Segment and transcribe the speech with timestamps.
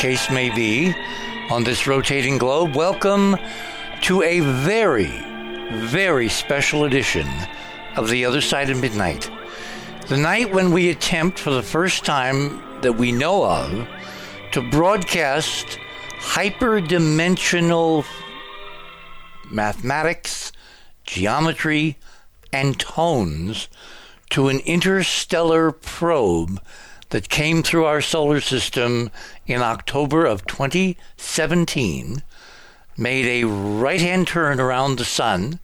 [0.00, 0.94] case may be,
[1.50, 3.36] on this rotating globe, welcome
[4.00, 5.12] to a very,
[5.72, 7.28] very special edition
[7.96, 9.30] of The Other Side of Midnight.
[10.08, 13.86] The night when we attempt for the first time that we know of
[14.52, 15.78] to broadcast
[16.18, 18.06] hyperdimensional
[19.50, 20.50] mathematics,
[21.04, 21.98] geometry,
[22.54, 23.68] and tones
[24.30, 26.58] to an interstellar probe
[27.10, 29.10] that came through our solar system
[29.46, 32.22] in October of 2017,
[32.96, 35.60] made a right hand turn around the sun,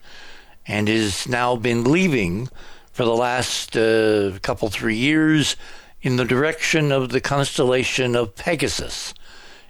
[0.65, 2.49] and has now been leaving
[2.91, 5.55] for the last uh, couple, three years
[6.01, 9.13] in the direction of the constellation of Pegasus.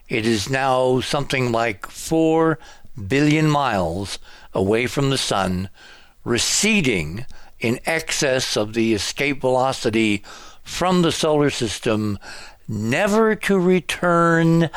[0.09, 2.57] It is now something like four
[3.07, 4.17] billion miles
[4.53, 5.69] away from the sun,
[6.23, 7.25] receding
[7.59, 10.23] in excess of the escape velocity
[10.67, 12.19] from the solar system,
[12.67, 14.69] never to return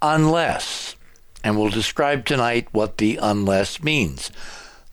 [0.00, 0.94] unless,
[1.42, 4.30] and we'll describe tonight what the unless means.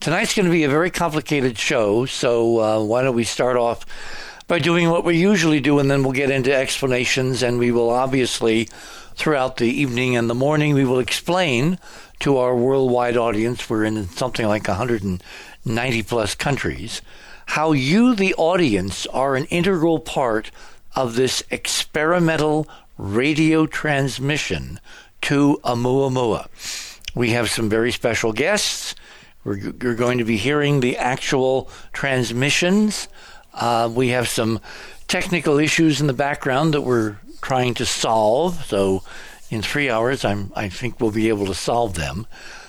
[0.00, 3.86] Tonight's going to be a very complicated show, so uh, why don't we start off
[4.48, 7.90] by doing what we usually do, and then we'll get into explanations, and we will
[7.90, 8.68] obviously,
[9.14, 11.78] throughout the evening and the morning, we will explain
[12.20, 17.02] to our worldwide audience, we're in something like 190 plus countries,
[17.46, 20.50] how you, the audience, are an integral part
[20.94, 24.80] of this experimental radio transmission
[25.22, 26.48] to Oumuamua.
[27.14, 28.94] We have some very special guests.
[29.44, 33.08] We're, you're going to be hearing the actual transmissions.
[33.54, 34.60] Uh, we have some
[35.08, 38.64] technical issues in the background that we're trying to solve.
[38.66, 39.02] So,
[39.48, 42.26] in three hours, I'm, I think we'll be able to solve them.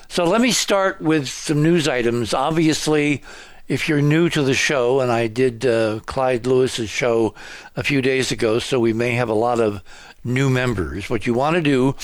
[0.08, 2.34] So, let me start with some news items.
[2.34, 3.24] Obviously,
[3.68, 7.34] if you're new to the show, and I did uh, Clyde Lewis's show
[7.76, 9.84] a few days ago, so we may have a lot of
[10.24, 11.10] new members.
[11.10, 11.96] What you want to do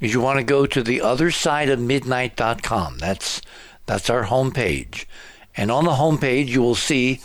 [0.00, 2.98] is you want to go to the other side of midnight.com.
[2.98, 3.42] That's
[3.86, 5.06] that's our homepage.
[5.56, 7.20] And on the homepage you will see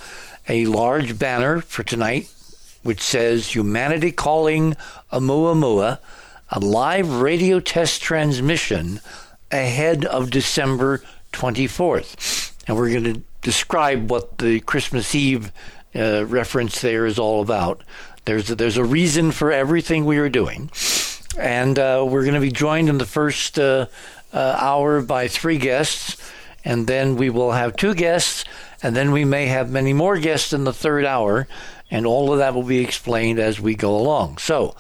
[0.47, 2.33] a large banner for tonight
[2.83, 4.75] which says Humanity Calling
[5.11, 5.99] Oumuamua,
[6.49, 8.99] a live radio test transmission
[9.51, 11.01] ahead of December
[11.31, 12.51] 24th.
[12.67, 15.51] And we're going to describe what the Christmas Eve
[15.95, 17.83] uh, reference there is all about.
[18.25, 20.71] There's a, there's a reason for everything we are doing,
[21.37, 23.87] and uh, we're going to be joined in the first uh,
[24.31, 26.17] uh, hour by three guests,
[26.63, 28.45] and then we will have two guests,
[28.81, 31.47] and then we may have many more guests in the third hour,
[31.91, 34.39] and all of that will be explained as we go along.
[34.39, 34.75] So.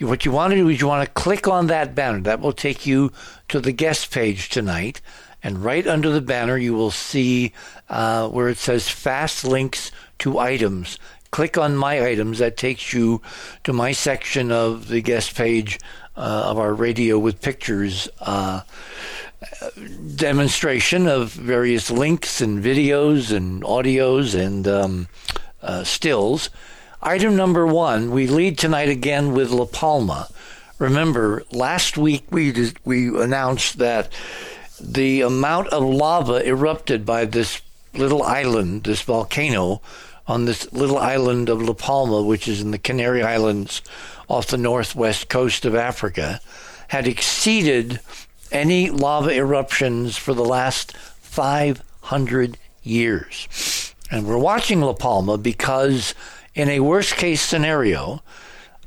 [0.00, 2.20] What you want to do is you want to click on that banner.
[2.20, 3.12] That will take you
[3.48, 5.00] to the guest page tonight
[5.44, 7.52] and right under the banner you will see
[7.90, 10.98] uh, where it says fast links to items.
[11.30, 12.38] Click on my items.
[12.38, 13.20] That takes you
[13.64, 15.78] to my section of the guest page
[16.16, 18.62] uh, of our radio with pictures uh,
[20.16, 25.08] demonstration of various links and videos and audios and um,
[25.62, 26.50] uh, stills.
[27.02, 30.28] Item number one we lead tonight again with la palma.
[30.78, 34.08] Remember last week we we announced that
[34.80, 37.60] the amount of lava erupted by this
[37.94, 39.80] little island, this volcano,
[40.26, 43.82] on this little island of La Palma, which is in the Canary Islands
[44.28, 46.40] off the northwest coast of Africa,
[46.88, 48.00] had exceeded
[48.50, 53.94] any lava eruptions for the last 500 years.
[54.10, 56.14] And we're watching La Palma because,
[56.54, 58.22] in a worst case scenario,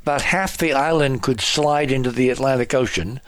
[0.02, 3.20] about half the island could slide into the Atlantic Ocean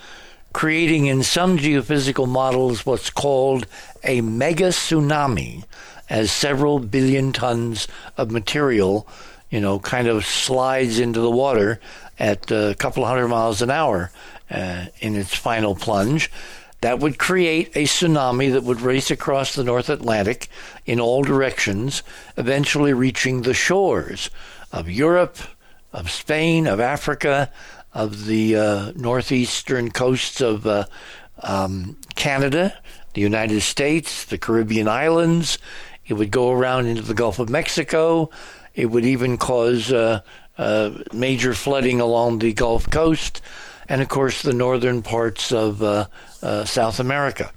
[0.52, 3.66] creating in some geophysical models what's called
[4.02, 5.64] a mega tsunami,
[6.08, 7.86] as several billion tons
[8.16, 9.06] of material,
[9.50, 11.80] you know, kind of slides into the water
[12.18, 14.10] at a couple hundred miles an hour
[14.50, 16.30] uh, in its final plunge.
[16.80, 20.48] That would create a tsunami that would race across the North Atlantic
[20.86, 22.02] in all directions,
[22.36, 24.30] eventually reaching the shores
[24.72, 25.38] of Europe,
[25.92, 27.50] of Spain, of Africa,
[27.92, 30.84] of the uh, northeastern coasts of uh,
[31.42, 32.78] um, Canada,
[33.14, 35.58] the United States, the Caribbean islands.
[36.06, 38.30] It would go around into the Gulf of Mexico.
[38.74, 40.20] It would even cause uh,
[40.58, 43.40] uh major flooding along the Gulf Coast,
[43.88, 46.06] and of course the northern parts of uh,
[46.42, 47.52] uh, South America.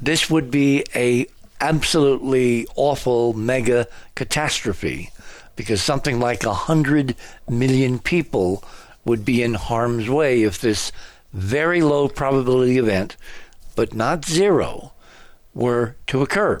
[0.00, 1.26] This would be a
[1.60, 5.10] absolutely awful mega catastrophe
[5.56, 7.14] because something like a hundred
[7.48, 8.64] million people
[9.04, 10.92] would be in harm's way if this
[11.32, 13.16] very low probability event,
[13.76, 14.92] but not zero,
[15.54, 16.60] were to occur.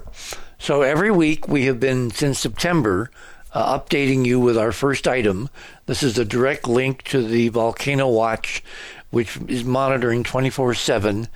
[0.58, 3.10] So every week we have been, since September,
[3.52, 5.48] uh, updating you with our first item.
[5.86, 8.62] This is a direct link to the Volcano Watch,
[9.10, 11.28] which is monitoring 24 um, 7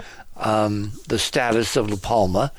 [1.08, 2.52] the status of La Palma.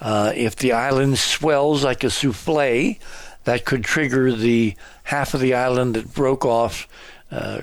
[0.00, 2.98] Uh, if the island swells like a souffle,
[3.44, 4.74] that could trigger the
[5.04, 6.88] half of the island that broke off.
[7.30, 7.60] Uh,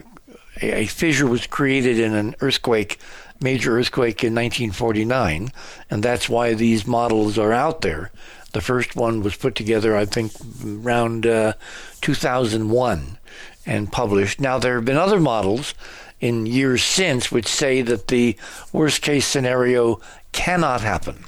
[0.61, 2.99] a, a fissure was created in an earthquake
[3.41, 5.51] major earthquake in 1949,
[5.89, 8.11] and that's why these models are out there.
[8.53, 10.31] The first one was put together, I think,
[10.63, 11.53] around uh,
[12.01, 13.17] 2001
[13.65, 14.39] and published.
[14.39, 15.73] Now, there have been other models
[16.19, 18.37] in years since which say that the
[18.71, 19.99] worst case scenario
[20.31, 21.23] cannot happen.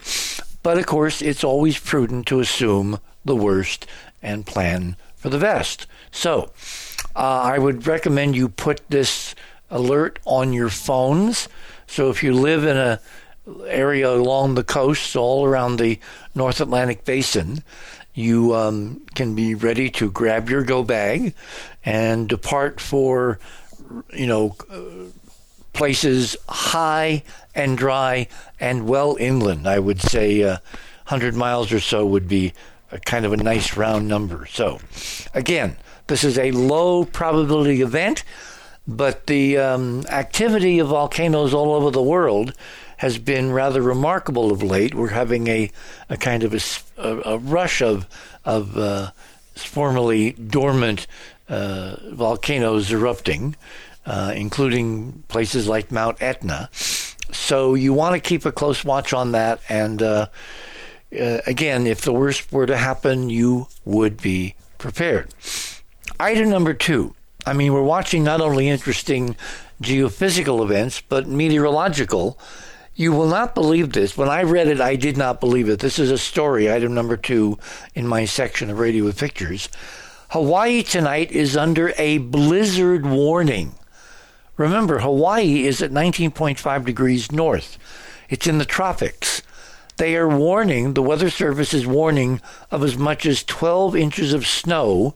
[0.62, 3.88] But of course, it's always prudent to assume the worst
[4.22, 5.88] and plan for the best.
[6.12, 6.52] So,
[7.16, 9.36] uh, I would recommend you put this
[9.70, 11.48] alert on your phones.
[11.88, 13.00] So if you live in a
[13.68, 16.00] area along the coast, all around the
[16.34, 17.64] North Atlantic Basin,
[18.14, 21.34] you um, can be ready to grab your go bag
[21.84, 23.40] and depart for,
[24.14, 24.56] you know,
[25.74, 27.24] places high
[27.56, 28.28] and dry
[28.60, 29.68] and well inland.
[29.68, 30.58] I would say uh,
[31.08, 32.54] 100 miles or so would be
[32.92, 34.46] a kind of a nice round number.
[34.46, 34.80] So,
[35.34, 35.76] again,
[36.14, 38.24] this is a low probability event,
[38.88, 42.54] but the um, activity of volcanoes all over the world
[42.98, 44.94] has been rather remarkable of late.
[44.94, 45.72] We're having a,
[46.10, 46.60] a kind of a,
[47.02, 48.06] a, a rush of,
[48.46, 49.10] of uh,
[49.56, 51.08] formerly dormant
[51.50, 53.56] uh, volcanoes erupting,
[54.06, 56.70] uh, including places like Mount Etna.
[57.32, 59.62] So you want to keep a close watch on that.
[59.68, 60.28] And uh,
[61.20, 65.34] uh, again, if the worst were to happen, you would be prepared.
[66.20, 67.16] Item number two.
[67.46, 69.36] I mean, we're watching not only interesting
[69.82, 72.38] geophysical events, but meteorological.
[72.96, 74.16] You will not believe this.
[74.16, 75.80] When I read it, I did not believe it.
[75.80, 77.58] This is a story, item number two,
[77.96, 79.68] in my section of Radio with Pictures.
[80.30, 83.74] Hawaii tonight is under a blizzard warning.
[84.56, 87.78] Remember, Hawaii is at 19.5 degrees north.
[88.30, 89.42] It's in the tropics.
[89.98, 94.48] They are warning, the Weather Service is warning of as much as 12 inches of
[94.48, 95.14] snow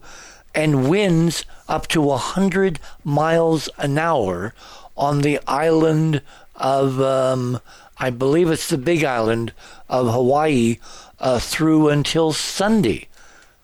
[0.54, 4.54] and winds up to 100 miles an hour
[4.96, 6.22] on the island
[6.56, 7.60] of, um,
[7.98, 9.52] I believe it's the big island
[9.88, 10.78] of Hawaii,
[11.20, 13.08] uh, through until Sunday.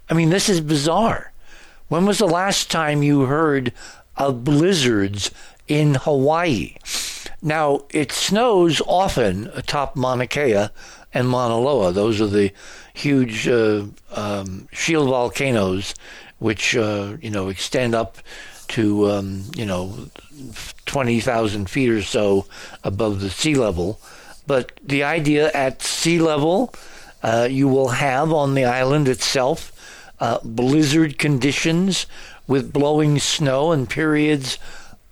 [0.09, 1.33] I mean, this is bizarre.
[1.89, 3.73] When was the last time you heard
[4.17, 5.31] of blizzards
[5.67, 6.77] in Hawaii?
[7.43, 10.69] Now, it snows often atop Mauna Kea
[11.13, 11.93] and Mauna Loa.
[11.93, 12.53] Those are the
[12.95, 15.95] huge uh, um, shield volcanoes
[16.39, 18.19] which uh, you know extend up
[18.69, 20.09] to um, you know
[20.87, 22.47] twenty thousand feet or so
[22.83, 24.01] above the sea level.
[24.47, 26.75] But the idea at sea level,
[27.23, 29.73] uh, you will have on the island itself
[30.21, 32.07] uh, blizzard conditions
[32.47, 34.59] with blowing snow and periods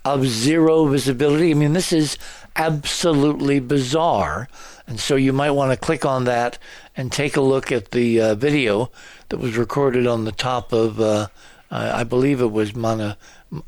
[0.05, 1.51] of zero visibility.
[1.51, 2.17] I mean, this is
[2.55, 4.47] absolutely bizarre.
[4.87, 6.57] And so you might want to click on that
[6.95, 8.91] and take a look at the uh, video
[9.29, 11.27] that was recorded on the top of, uh,
[11.71, 13.17] I believe it was Mauna,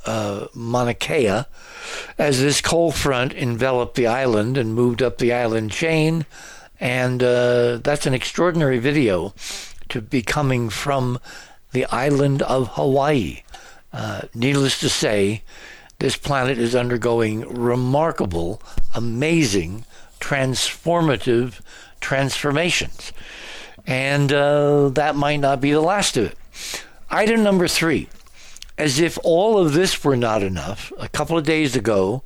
[0.05, 1.43] uh, Mauna Kea,
[2.17, 6.25] as this cold front enveloped the island and moved up the island chain.
[6.79, 9.33] And uh, that's an extraordinary video
[9.89, 11.19] to be coming from
[11.71, 13.43] the island of Hawaii.
[13.93, 15.43] Uh, needless to say,
[15.99, 18.61] this planet is undergoing remarkable,
[18.93, 19.85] amazing,
[20.25, 21.61] transformative
[22.01, 23.13] transformations.
[23.85, 26.83] And uh, that might not be the last of it.
[27.11, 28.09] Item number three
[28.77, 32.23] as if all of this were not enough, a couple of days ago,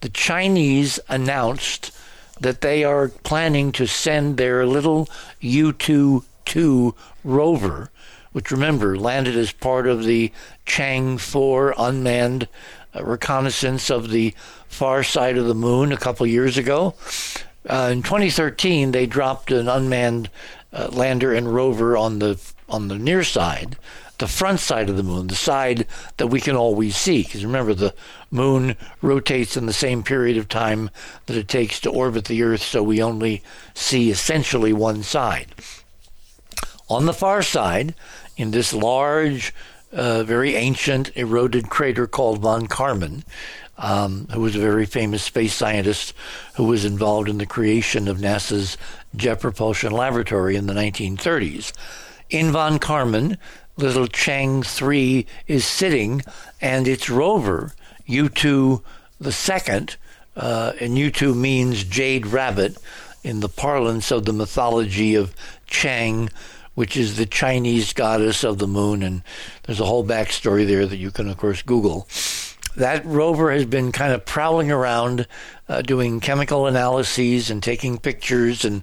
[0.00, 1.92] the Chinese announced
[2.40, 5.08] that they are planning to send their little
[5.40, 7.90] Yutu 2 rover,
[8.32, 10.32] which remember landed as part of the
[10.66, 12.48] Chang 4 unmanned
[12.96, 14.34] uh, reconnaissance of the
[14.72, 16.94] far side of the moon a couple years ago.
[17.68, 20.30] Uh, in 2013, they dropped an unmanned
[20.72, 23.76] uh, lander and rover on the on the near side,
[24.16, 25.86] the front side of the moon, the side
[26.16, 27.22] that we can always see.
[27.22, 27.94] Because remember, the
[28.30, 30.88] moon rotates in the same period of time
[31.26, 33.42] that it takes to orbit the Earth, so we only
[33.74, 35.54] see essentially one side.
[36.88, 37.94] On the far side,
[38.38, 39.54] in this large,
[39.92, 43.24] uh, very ancient, eroded crater called Von Karman,
[43.78, 46.14] um, who was a very famous space scientist
[46.54, 48.76] who was involved in the creation of NASA's
[49.16, 51.72] Jet Propulsion Laboratory in the 1930s.
[52.30, 53.36] In Von Karman,
[53.76, 56.22] little Chang 3 is sitting,
[56.60, 57.72] and its rover,
[58.08, 58.82] Yutu
[59.20, 59.96] the second,
[60.36, 62.76] uh, and Yutu means jade rabbit
[63.22, 65.34] in the parlance of the mythology of
[65.66, 66.28] Chang,
[66.74, 69.02] which is the Chinese goddess of the moon.
[69.02, 69.22] And
[69.64, 72.08] there's a whole backstory there that you can, of course, Google.
[72.76, 75.26] That rover has been kind of prowling around,
[75.68, 78.82] uh, doing chemical analyses and taking pictures and,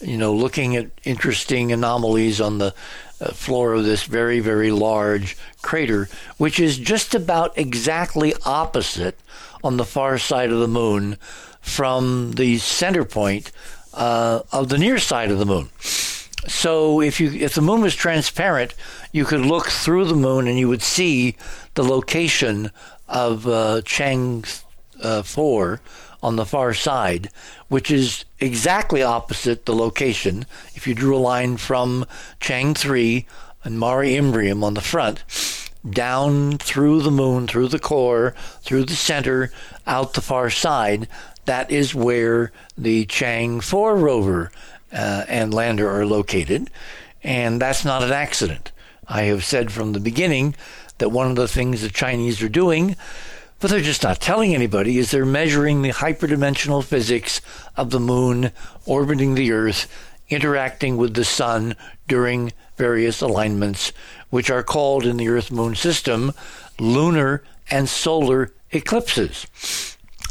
[0.00, 2.74] you know, looking at interesting anomalies on the
[3.20, 9.18] uh, floor of this very, very large crater, which is just about exactly opposite
[9.62, 11.18] on the far side of the moon
[11.60, 13.52] from the center point
[13.92, 15.68] uh, of the near side of the moon.
[16.46, 18.74] So if you if the moon was transparent,
[19.10, 21.36] you could look through the moon and you would see
[21.74, 22.70] the location
[23.08, 24.44] of uh, Chang
[25.02, 25.80] uh, 4
[26.22, 27.30] on the far side,
[27.68, 30.46] which is exactly opposite the location.
[30.74, 32.06] If you drew a line from
[32.40, 33.26] Chang 3
[33.64, 35.24] and Mare Imbrium on the front,
[35.88, 39.52] down through the moon, through the core, through the center,
[39.86, 41.08] out the far side,
[41.44, 44.50] that is where the Chang 4 rover
[44.92, 46.70] uh, and lander are located.
[47.22, 48.72] And that's not an accident.
[49.08, 50.56] I have said from the beginning
[50.98, 52.96] that one of the things the Chinese are doing,
[53.60, 57.40] but they're just not telling anybody, is they're measuring the hyperdimensional physics
[57.76, 58.52] of the moon
[58.84, 59.90] orbiting the Earth,
[60.28, 61.74] interacting with the sun
[62.08, 63.92] during various alignments,
[64.30, 66.32] which are called in the Earth Moon system
[66.78, 69.46] lunar and solar eclipses.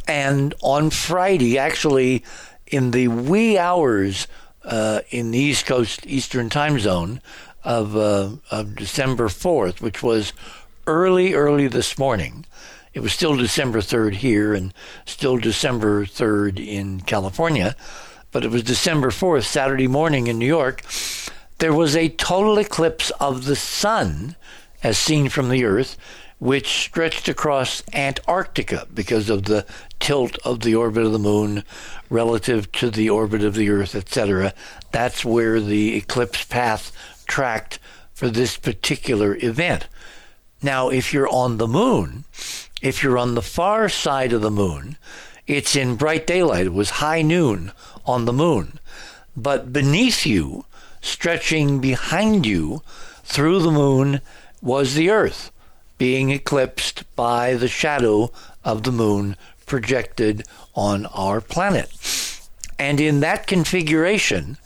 [0.07, 2.23] And on Friday, actually,
[2.67, 4.27] in the wee hours
[4.63, 7.21] uh, in the East Coast Eastern Time Zone
[7.65, 10.31] of, uh, of December 4th, which was
[10.87, 12.45] early, early this morning.
[12.93, 14.73] It was still December 3rd here and
[15.05, 17.75] still December 3rd in California,
[18.31, 20.83] but it was December 4th, Saturday morning in New York.
[21.57, 24.35] There was a total eclipse of the sun
[24.83, 25.97] as seen from the Earth,
[26.37, 29.65] which stretched across Antarctica because of the
[29.99, 31.63] tilt of the orbit of the moon
[32.09, 34.53] relative to the orbit of the Earth, etc.
[34.91, 36.91] That's where the eclipse path
[37.25, 37.79] tracked
[38.13, 39.87] for this particular event.
[40.61, 42.23] Now, if you're on the moon,
[42.81, 44.97] if you're on the far side of the moon,
[45.47, 46.67] it's in bright daylight.
[46.67, 47.71] It was high noon
[48.05, 48.79] on the moon.
[49.35, 50.65] But beneath you,
[51.01, 52.81] stretching behind you
[53.23, 54.21] through the moon,
[54.61, 55.51] was the Earth,
[55.97, 58.31] being eclipsed by the shadow
[58.63, 61.91] of the moon projected on our planet.
[62.79, 64.57] And in that configuration,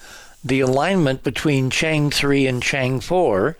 [0.43, 3.57] the alignment between Chang 3 and Chang 4,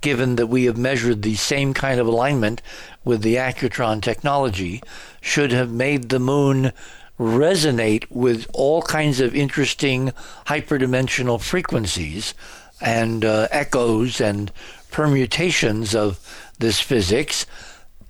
[0.00, 2.62] given that we have measured the same kind of alignment
[3.04, 4.82] with the Accutron technology,
[5.20, 6.72] should have made the moon
[7.18, 10.12] resonate with all kinds of interesting
[10.46, 12.32] hyperdimensional frequencies
[12.80, 14.50] and uh, echoes and
[14.90, 16.18] permutations of
[16.58, 17.44] this physics.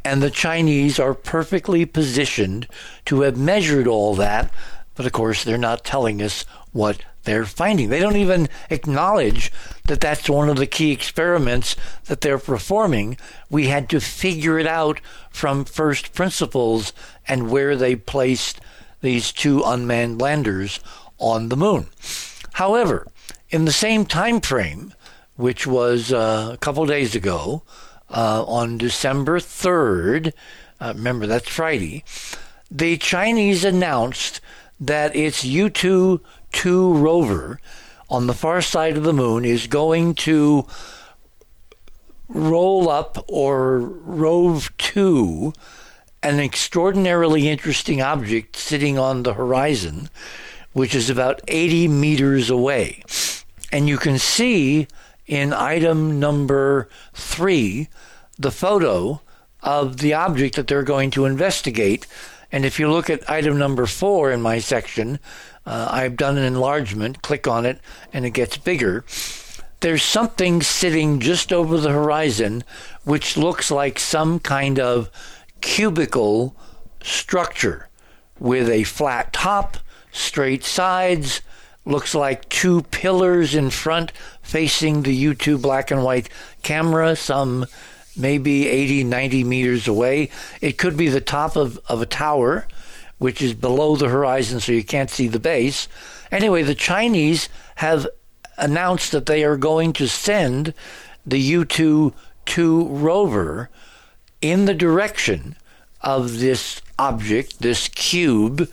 [0.05, 2.69] And the Chinese are perfectly positioned
[3.07, 4.53] to have measured all that,
[4.95, 7.89] but of course, they're not telling us what they're finding.
[7.89, 9.53] They don't even acknowledge
[9.87, 13.19] that that's one of the key experiments that they're performing.
[13.51, 15.01] We had to figure it out
[15.31, 16.93] from first principles
[17.29, 18.61] and where they placed
[19.01, 20.81] these two unmanned landers
[21.19, 21.87] on the moon.
[22.55, 23.07] However,
[23.51, 24.95] in the same time frame,
[25.37, 27.63] which was uh, a couple days ago,
[28.11, 30.33] uh, on December 3rd,
[30.81, 32.05] uh, remember that's Friday,
[32.71, 34.41] the Chinese announced
[34.79, 36.21] that its Yutu
[36.53, 37.61] 2 rover
[38.09, 40.67] on the far side of the moon is going to
[42.29, 45.53] roll up or rove to
[46.23, 50.09] an extraordinarily interesting object sitting on the horizon,
[50.73, 53.03] which is about 80 meters away.
[53.73, 54.87] And you can see
[55.27, 57.89] in item number three
[58.39, 59.21] the photo
[59.63, 62.07] of the object that they're going to investigate.
[62.53, 65.21] And if you look at item number four in my section,
[65.67, 67.81] uh, I've done an enlargement, click on it,
[68.13, 69.05] and it gets bigger.
[69.81, 72.65] There's something sitting just over the horizon
[73.05, 75.11] which looks like some kind of
[75.61, 76.55] cubical
[77.03, 77.89] structure
[78.39, 79.79] with a flat top,
[80.13, 81.41] straight sides,
[81.85, 84.13] looks like two pillars in front
[84.43, 86.29] facing the Yutu black and white
[86.63, 87.67] camera, some
[88.17, 90.31] maybe 80, 90 meters away.
[90.61, 92.67] It could be the top of, of a tower
[93.21, 95.89] which is below the horizon so you can't see the base.
[96.33, 98.07] Anyway, the Chinese have
[98.57, 100.73] announced that they are going to send
[101.27, 102.15] the Yutu
[102.47, 103.69] 2 rover
[104.41, 105.55] in the direction
[106.01, 108.71] of this object, this cube,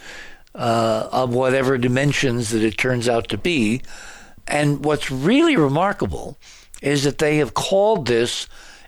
[0.56, 3.82] uh, of whatever dimensions that it turns out to be.
[4.48, 6.38] And what's really remarkable
[6.82, 8.48] is that they have called this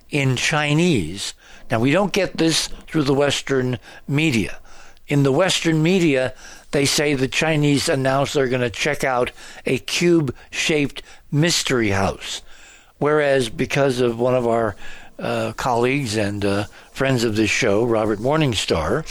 [0.09, 1.33] in Chinese.
[1.69, 4.57] Now, we don't get this through the Western media
[5.09, 6.33] in the Western media,
[6.71, 9.31] they say the Chinese announced they're going to check out
[9.65, 11.01] a cube shaped
[11.31, 12.41] mystery house,
[12.99, 14.75] Whereas, because of one of our
[15.17, 19.05] uh, colleagues and uh, friends of this show, Robert Morningstar,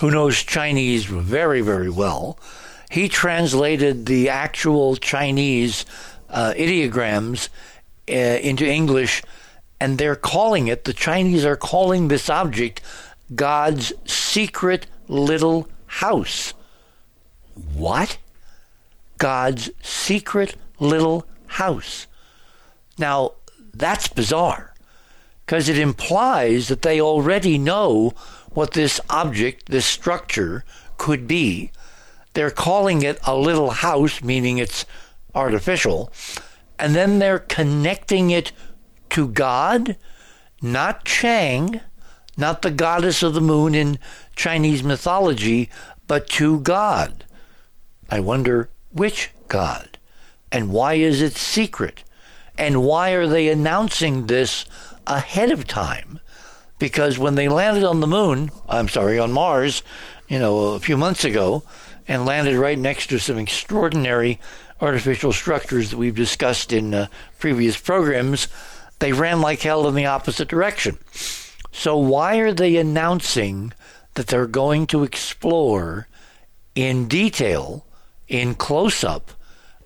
[0.00, 2.38] who knows Chinese very, very well,
[2.90, 5.84] he translated the actual Chinese
[6.30, 7.50] uh, ideograms
[8.08, 9.22] uh, into English,
[9.80, 12.80] and they're calling it, the Chinese are calling this object
[13.34, 16.54] God's secret little house.
[17.74, 18.18] What?
[19.18, 22.06] God's secret little house.
[22.98, 23.32] Now,
[23.72, 24.74] that's bizarre
[25.44, 28.12] because it implies that they already know
[28.50, 30.64] what this object, this structure,
[30.98, 31.70] could be.
[32.34, 34.84] They're calling it a little house, meaning it's
[35.34, 36.12] artificial,
[36.78, 38.52] and then they're connecting it
[39.10, 39.96] to God,
[40.60, 41.80] not Chang,
[42.36, 43.98] not the goddess of the moon in
[44.36, 45.68] Chinese mythology,
[46.06, 47.24] but to God.
[48.08, 49.98] I wonder which God?
[50.52, 52.04] And why is it secret?
[52.56, 54.64] And why are they announcing this
[55.06, 56.20] ahead of time?
[56.78, 59.82] Because when they landed on the moon, I'm sorry, on Mars,
[60.28, 61.62] you know, a few months ago,
[62.06, 64.38] and landed right next to some extraordinary
[64.80, 67.06] artificial structures that we've discussed in uh,
[67.38, 68.48] previous programs,
[68.98, 70.98] they ran like hell in the opposite direction.
[71.72, 73.72] So, why are they announcing
[74.16, 76.08] that they're going to explore
[76.74, 77.86] in detail,
[78.28, 79.30] in close up,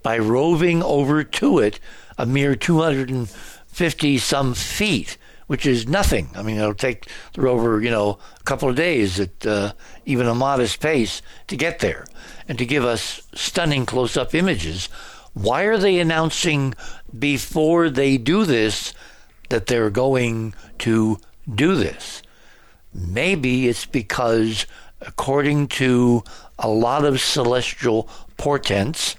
[0.02, 1.78] by roving over to it
[2.16, 6.30] a mere 250 some feet, which is nothing.
[6.34, 9.72] I mean, it'll take the rover, you know, a couple of days at uh,
[10.06, 12.06] even a modest pace to get there
[12.48, 14.86] and to give us stunning close up images.
[15.34, 16.74] Why are they announcing
[17.16, 18.94] before they do this
[19.50, 21.18] that they're going to
[21.52, 22.22] do this.
[22.92, 24.66] Maybe it's because,
[25.00, 26.24] according to
[26.58, 29.16] a lot of celestial portents,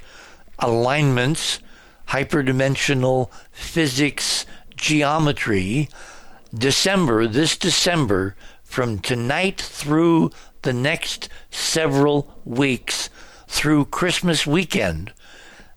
[0.60, 1.60] alignments,
[2.10, 5.90] hyperdimensional physics, geometry,
[6.54, 10.32] December, this December, from tonight through
[10.62, 13.10] the next several weeks,
[13.48, 15.14] through Christmas weekend,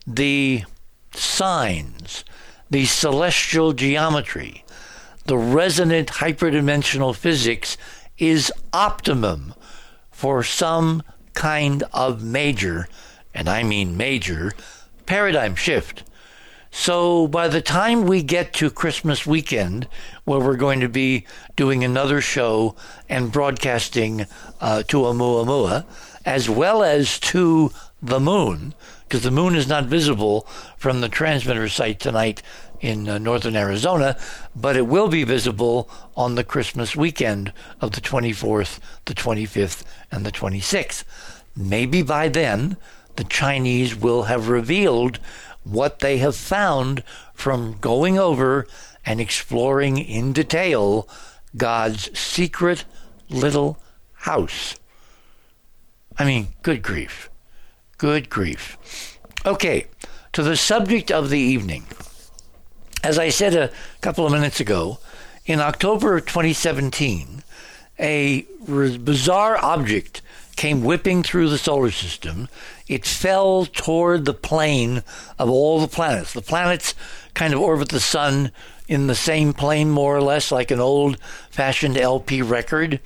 [0.06, 0.64] the
[1.12, 2.24] signs,
[2.70, 4.64] the celestial geometry,
[5.24, 7.76] the resonant hyperdimensional physics
[8.18, 9.54] is optimum
[10.10, 12.88] for some kind of major,
[13.34, 14.52] and I mean major,
[15.06, 16.04] paradigm shift.
[16.70, 19.86] So by the time we get to Christmas weekend,
[20.24, 21.24] where we're going to be
[21.56, 22.74] doing another show
[23.08, 24.26] and broadcasting
[24.60, 25.84] uh, to Oumuamua,
[26.24, 27.70] as well as to
[28.02, 32.42] the moon, because the moon is not visible from the transmitter site tonight
[32.84, 34.14] in uh, northern Arizona,
[34.54, 40.26] but it will be visible on the Christmas weekend of the 24th, the 25th, and
[40.26, 41.02] the 26th.
[41.56, 42.76] Maybe by then,
[43.16, 45.18] the Chinese will have revealed
[45.64, 48.66] what they have found from going over
[49.06, 51.08] and exploring in detail
[51.56, 52.84] God's secret
[53.30, 53.78] little
[54.12, 54.76] house.
[56.18, 57.30] I mean, good grief.
[57.96, 59.18] Good grief.
[59.46, 59.86] Okay,
[60.34, 61.86] to the subject of the evening.
[63.04, 64.98] As I said a couple of minutes ago,
[65.44, 67.42] in October 2017,
[67.98, 70.22] a bizarre object
[70.56, 72.48] came whipping through the solar system.
[72.88, 75.02] It fell toward the plane
[75.38, 76.32] of all the planets.
[76.32, 76.94] The planets
[77.34, 78.50] kind of orbit the sun
[78.88, 81.18] in the same plane, more or less, like an old
[81.50, 83.00] fashioned LP record,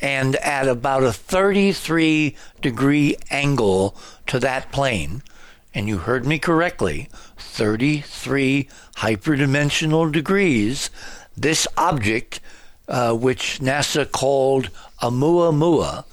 [0.00, 3.94] and at about a 33 degree angle
[4.28, 5.22] to that plane.
[5.74, 7.10] And you heard me correctly
[7.58, 8.68] 33
[8.98, 10.90] hyperdimensional degrees,
[11.36, 12.38] this object,
[12.86, 14.70] uh, which NASA called
[15.02, 16.04] Oumuamua,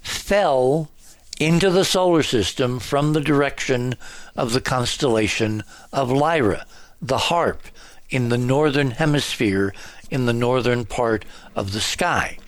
[0.00, 0.90] fell
[1.38, 3.94] into the solar system from the direction
[4.34, 6.66] of the constellation of Lyra,
[7.00, 7.62] the harp,
[8.10, 9.72] in the northern hemisphere,
[10.10, 12.38] in the northern part of the sky.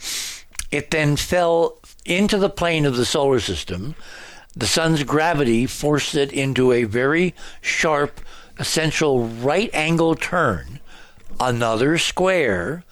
[0.72, 3.94] It then fell into the plane of the solar system.
[4.56, 8.20] The sun's gravity forced it into a very sharp
[8.58, 10.80] essential right angle turn,
[11.38, 12.84] another square,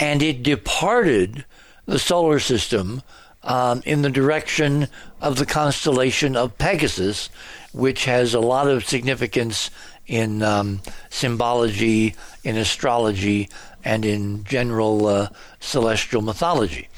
[0.00, 1.44] and it departed
[1.86, 3.02] the solar system
[3.42, 4.88] um, in the direction
[5.20, 7.30] of the constellation of Pegasus,
[7.72, 9.70] which has a lot of significance
[10.06, 10.80] in um,
[11.10, 13.48] symbology, in astrology,
[13.84, 15.28] and in general uh,
[15.60, 16.88] celestial mythology.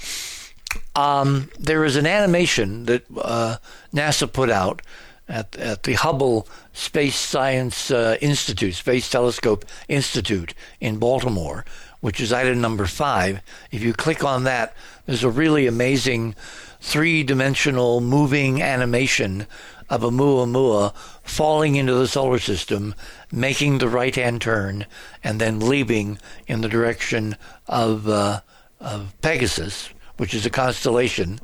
[0.96, 3.56] Um, there is an animation that uh,
[3.94, 4.82] NASA put out
[5.28, 11.64] at, at the Hubble Space Science uh, Institute, Space Telescope Institute in Baltimore,
[12.00, 13.40] which is item number five.
[13.70, 14.74] If you click on that,
[15.06, 16.34] there's a really amazing
[16.80, 19.46] three dimensional moving animation
[19.88, 22.94] of Oumuamua falling into the solar system,
[23.32, 24.86] making the right hand turn,
[25.22, 27.36] and then leaving in the direction
[27.68, 28.40] of, uh,
[28.80, 31.40] of Pegasus, which is a constellation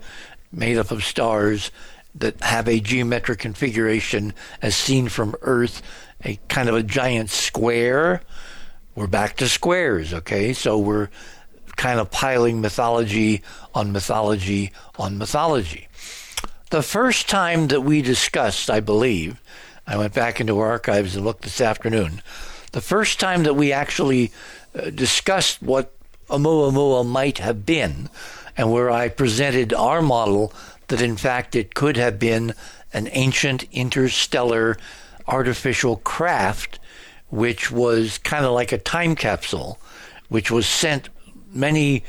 [0.52, 1.70] made up of stars
[2.14, 5.80] that have a geometric configuration as seen from Earth,
[6.22, 8.20] a kind of a giant square.
[8.94, 10.52] We're back to squares, okay?
[10.52, 11.08] So we're
[11.76, 13.42] kind of piling mythology
[13.74, 15.88] on mythology on mythology.
[16.68, 19.40] The first time that we discussed, I believe,
[19.86, 22.20] I went back into our archives and looked this afternoon.
[22.72, 24.32] The first time that we actually
[24.74, 25.94] uh, discussed what
[26.28, 28.10] Oumuamua might have been,
[28.56, 30.52] and where I presented our model
[30.88, 32.54] that in fact it could have been
[32.92, 34.76] an ancient interstellar
[35.26, 36.78] artificial craft,
[37.28, 39.78] which was kind of like a time capsule,
[40.28, 41.08] which was sent
[41.52, 42.04] many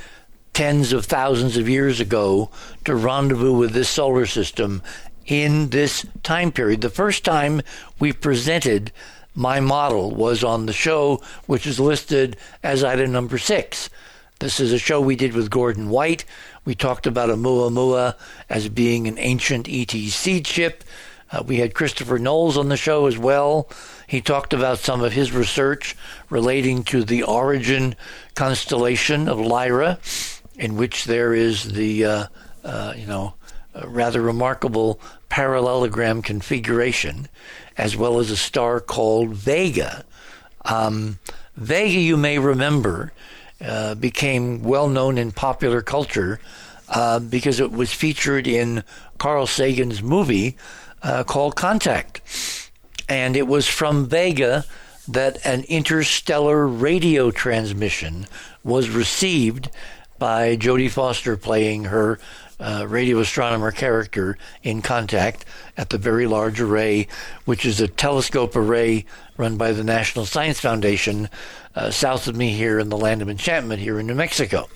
[0.54, 2.50] tens of thousands of years ago
[2.86, 4.82] to rendezvous with this solar system
[5.26, 6.82] in this time period.
[6.82, 7.62] The first time
[8.00, 8.92] we presented
[9.36, 13.90] my model was on the show, which is listed as item number six.
[14.40, 16.24] This is a show we did with Gordon White.
[16.64, 18.14] We talked about a Oumuamua
[18.52, 20.84] as being an ancient ET seed ship.
[21.32, 23.68] Uh, we had Christopher Knowles on the show as well.
[24.06, 25.96] He talked about some of his research
[26.30, 27.96] relating to the origin
[28.36, 29.98] constellation of Lyra,
[30.56, 32.26] in which there is the, uh,
[32.64, 33.34] uh, you know,
[33.88, 37.28] rather remarkable parallelogram configuration,
[37.76, 40.06] as well as a star called Vega.
[40.64, 41.18] Um,
[41.56, 43.12] Vega, you may remember,
[43.62, 46.40] uh, became well known in popular culture
[46.90, 48.84] uh, because it was featured in
[49.18, 50.56] Carl Sagan's movie
[51.04, 52.22] uh, called Contact.
[53.10, 54.66] And it was from Vega
[55.08, 58.28] that an interstellar radio transmission
[58.64, 59.70] was received
[60.20, 62.20] by Jodie Foster playing her
[62.60, 65.46] uh, radio astronomer character in Contact
[65.78, 67.08] at the Very Large Array,
[67.46, 69.06] which is a telescope array
[69.38, 71.30] run by the National Science Foundation
[71.78, 74.68] uh, south of me here in the Land of Enchantment here in New Mexico.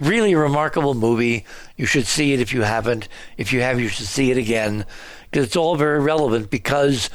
[0.00, 1.46] Really remarkable movie.
[1.76, 3.08] You should see it if you haven't.
[3.36, 4.84] If you have, you should see it again
[5.30, 7.08] because it's all very relevant because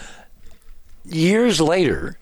[1.04, 2.18] years later,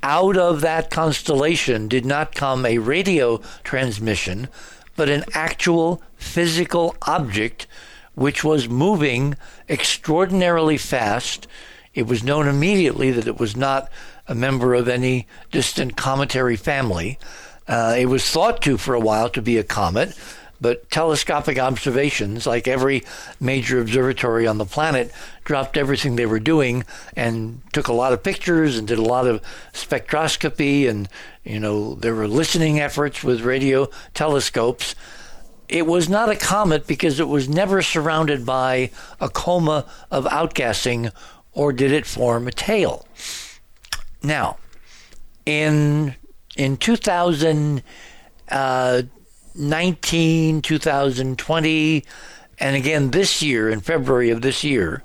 [0.00, 4.46] out of that constellation did not come a radio transmission,
[4.94, 7.66] but an actual physical object
[8.14, 9.36] which was moving
[9.68, 11.48] extraordinarily fast.
[11.94, 13.90] It was known immediately that it was not
[14.28, 17.18] a member of any distant cometary family.
[17.66, 20.16] Uh, it was thought to for a while to be a comet,
[20.60, 23.04] but telescopic observations, like every
[23.40, 25.12] major observatory on the planet,
[25.44, 26.84] dropped everything they were doing
[27.16, 29.40] and took a lot of pictures and did a lot of
[29.72, 30.88] spectroscopy.
[30.88, 31.08] And,
[31.44, 34.94] you know, there were listening efforts with radio telescopes.
[35.68, 41.12] It was not a comet because it was never surrounded by a coma of outgassing,
[41.52, 43.06] or did it form a tail.
[44.22, 44.58] Now,
[45.46, 46.14] in
[46.56, 47.82] in 2019,
[48.50, 49.02] uh,
[50.62, 52.04] 2020,
[52.58, 55.02] and again this year, in February of this year,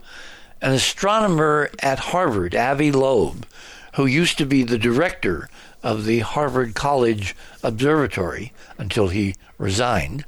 [0.62, 3.45] an astronomer at Harvard, Avi Loeb,
[3.95, 5.49] who used to be the director
[5.84, 10.26] of the Harvard College Observatory until he resigned,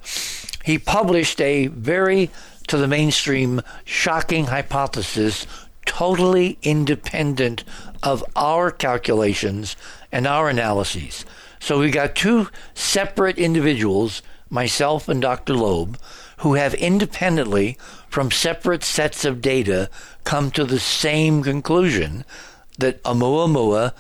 [0.64, 2.30] he published a very,
[2.68, 5.48] to the mainstream, shocking hypothesis,
[5.86, 7.64] totally independent
[8.06, 9.76] of our calculations
[10.12, 11.26] and our analyses.
[11.60, 15.56] So we got two separate individuals, myself and Dr.
[15.56, 15.98] Loeb,
[16.38, 19.90] who have independently, from separate sets of data,
[20.24, 22.24] come to the same conclusion
[22.78, 23.94] that Oumuamua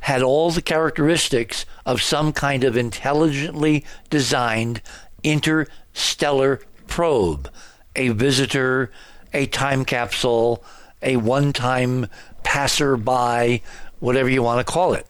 [0.00, 4.80] had all the characteristics of some kind of intelligently designed
[5.22, 7.50] interstellar probe,
[7.94, 8.90] a visitor,
[9.34, 10.64] a time capsule,
[11.02, 12.06] a one time
[12.42, 13.62] passerby,
[14.00, 15.06] whatever you want to call it.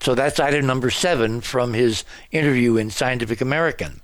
[0.00, 4.00] So that's item number seven from his interview in Scientific American.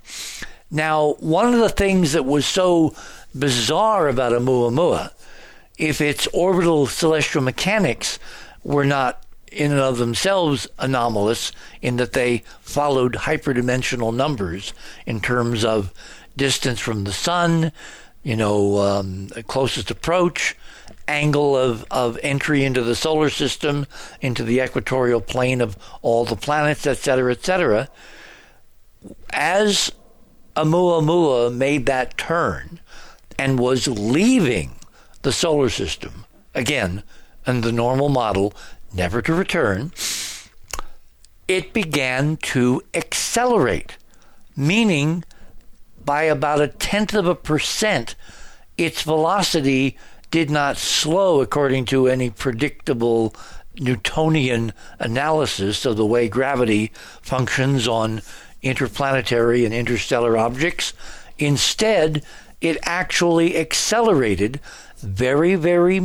[0.71, 2.95] Now, one of the things that was so
[3.37, 5.11] bizarre about Oumuamua,
[5.77, 8.19] if its orbital celestial mechanics
[8.63, 14.73] were not in and of themselves anomalous in that they followed hyperdimensional numbers
[15.05, 15.93] in terms of
[16.37, 17.71] distance from the sun,
[18.23, 20.55] you know, um, closest approach,
[21.11, 23.85] angle of, of entry into the solar system,
[24.21, 27.89] into the equatorial plane of all the planets, etc., etc.
[29.31, 29.91] As
[30.55, 32.79] Oumuamua made that turn
[33.37, 34.71] and was leaving
[35.21, 37.03] the solar system, again,
[37.45, 38.53] and the normal model,
[38.93, 39.91] never to return,
[41.47, 43.97] it began to accelerate,
[44.55, 45.23] meaning
[46.03, 48.15] by about a tenth of a percent,
[48.77, 49.97] its velocity
[50.31, 53.35] did not slow according to any predictable
[53.79, 56.91] Newtonian analysis of the way gravity
[57.21, 58.21] functions on
[58.61, 60.93] interplanetary and interstellar objects.
[61.37, 62.23] Instead,
[62.59, 64.59] it actually accelerated
[64.97, 66.01] very, very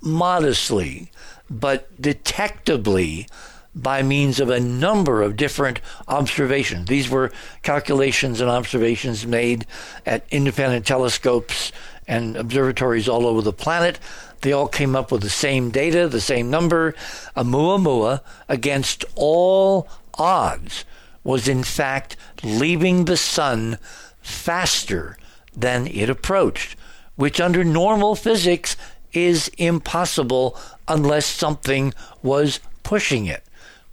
[0.00, 1.10] modestly,
[1.48, 3.26] but detectably
[3.74, 6.88] by means of a number of different observations.
[6.88, 9.66] These were calculations and observations made
[10.06, 11.72] at independent telescopes
[12.06, 13.98] and observatories all over the planet.
[14.42, 16.94] They all came up with the same data, the same number.
[17.34, 20.84] A Oumuamua, against all odds,
[21.22, 23.78] was in fact leaving the sun
[24.20, 25.16] faster
[25.56, 26.76] than it approached,
[27.16, 28.76] which under normal physics
[29.12, 33.42] is impossible unless something was pushing it.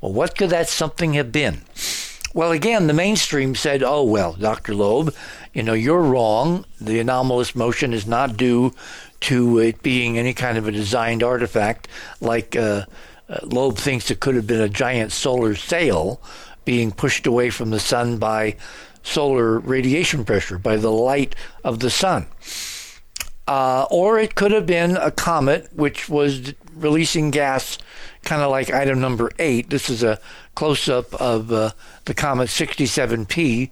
[0.02, 1.62] Well, what could that something have been?
[2.34, 4.74] Well, again, the mainstream said, oh, well, Dr.
[4.74, 5.13] Loeb,
[5.54, 6.66] you know, you're wrong.
[6.80, 8.74] The anomalous motion is not due
[9.22, 11.88] to it being any kind of a designed artifact
[12.20, 12.86] like uh,
[13.30, 16.22] uh, Loeb thinks it could have been a giant solar sail
[16.66, 18.56] being pushed away from the sun by
[19.04, 22.28] solar radiation pressure, by the light of the sun.
[23.48, 27.78] Uh, or it could have been a comet which was releasing gas,
[28.24, 29.70] kind of like item number eight.
[29.70, 30.20] This is a
[30.56, 31.72] close up of uh,
[32.06, 33.72] the comet 67P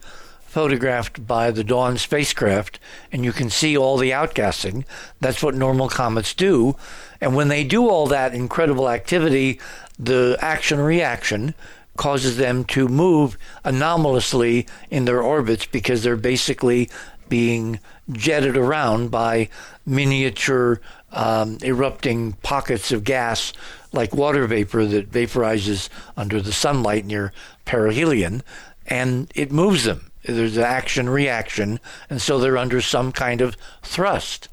[0.49, 2.79] photographed by the Dawn spacecraft,
[3.11, 4.83] and you can see all the outgassing.
[5.21, 6.75] That's what normal comets do.
[7.21, 9.59] And when they do all that incredible activity,
[9.99, 11.53] the action reaction
[11.97, 16.89] causes them to move anomalously in their orbits because they're basically
[17.27, 17.79] being
[18.11, 19.49] jetted around by
[19.85, 20.81] miniature
[21.11, 23.53] um, erupting pockets of gas
[23.91, 27.33] like water vapor that vaporizes under the sunlight near
[27.65, 28.41] perihelion,
[28.87, 30.08] and it moves them.
[30.23, 31.79] There's an action reaction,
[32.09, 34.49] and so they're under some kind of thrust.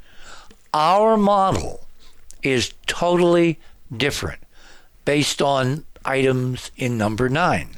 [0.72, 1.86] Our model
[2.42, 3.58] is totally
[3.94, 4.40] different
[5.04, 7.70] based on items in number nine.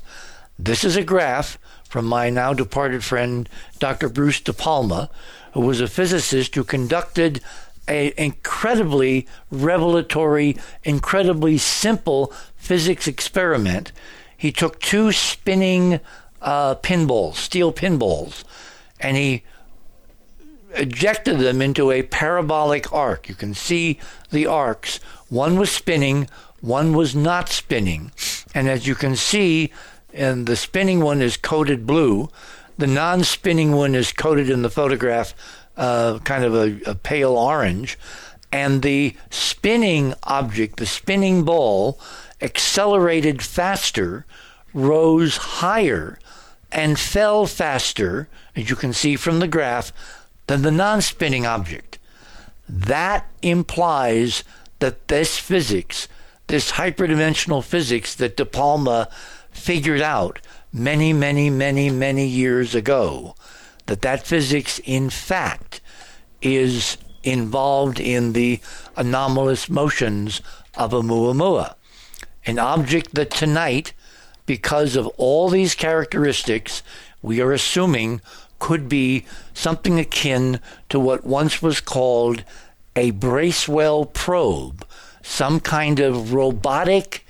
[0.58, 3.48] This is a graph from my now departed friend,
[3.78, 4.08] Dr.
[4.08, 5.08] Bruce De Palma,
[5.52, 7.40] who was a physicist who conducted
[7.86, 13.92] an incredibly revelatory, incredibly simple physics experiment.
[14.36, 16.00] He took two spinning
[16.40, 18.44] uh, pinballs, steel pinballs,
[19.00, 19.42] and he
[20.74, 23.28] ejected them into a parabolic arc.
[23.28, 23.98] You can see
[24.30, 24.98] the arcs.
[25.28, 26.28] One was spinning,
[26.60, 28.12] one was not spinning.
[28.54, 29.72] And as you can see,
[30.12, 32.30] and the spinning one is coated blue,
[32.76, 35.34] the non spinning one is coated in the photograph
[35.76, 37.98] uh, kind of a, a pale orange.
[38.50, 42.00] And the spinning object, the spinning ball,
[42.40, 44.24] accelerated faster,
[44.72, 46.18] rose higher,
[46.70, 49.92] and fell faster, as you can see from the graph,
[50.46, 51.98] than the non spinning object.
[52.68, 54.44] That implies
[54.80, 56.08] that this physics,
[56.48, 59.08] this hyperdimensional physics that De Palma
[59.50, 60.40] figured out
[60.72, 63.34] many, many, many, many years ago,
[63.86, 65.80] that that physics, in fact,
[66.42, 68.60] is involved in the
[68.96, 70.40] anomalous motions
[70.76, 71.74] of Oumuamua,
[72.46, 73.92] an object that tonight
[74.48, 76.82] because of all these characteristics,
[77.20, 78.22] we are assuming
[78.58, 80.58] could be something akin
[80.88, 82.42] to what once was called
[82.96, 84.86] a Bracewell probe,
[85.22, 87.26] some kind of robotic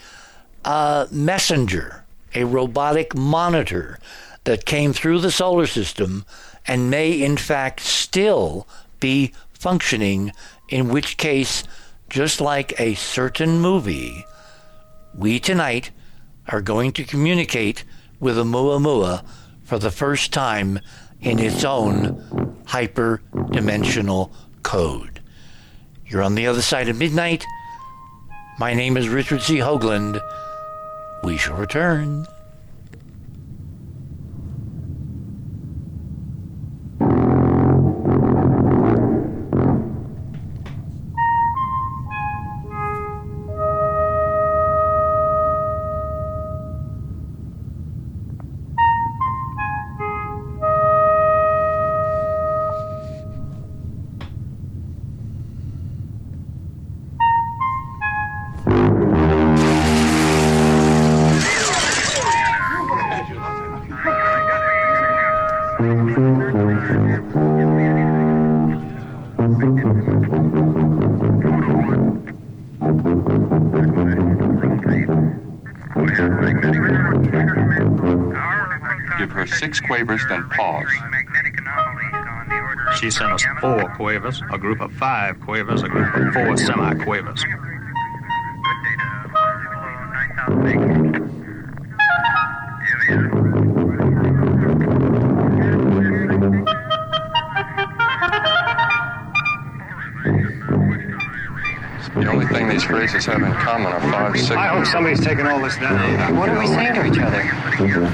[0.65, 2.05] uh, messenger,
[2.37, 3.99] a robotic monitor
[4.45, 6.25] that came through the solar system
[6.69, 8.65] and may in fact still
[9.01, 10.33] be functioning,
[10.69, 11.65] in which case,
[12.09, 14.25] just like a certain movie,
[15.13, 15.91] we tonight
[16.49, 17.85] are going to communicate
[18.21, 19.25] with Oumuamua
[19.63, 20.81] for the first time
[21.21, 24.33] in its own hyperdimensional
[24.63, 25.21] code.
[26.07, 27.45] You're on the other side of midnight.
[28.59, 29.57] My name is Richard C.
[29.57, 30.21] Hoagland.
[31.23, 32.27] We shall return.
[80.09, 80.89] Quavers, then pause.
[82.99, 87.45] She sent us four quavers, a group of five quavers, a group of four semi-quavers.
[102.15, 104.01] The only thing these phrases have in common are
[104.55, 106.37] five I hope somebody's taking all this down.
[106.37, 107.43] What are we saying to each other?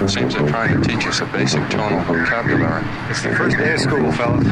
[0.04, 2.84] It seems they're trying to teach us a basic tonal vocabulary.
[3.08, 4.46] It's the first day of school, fellas.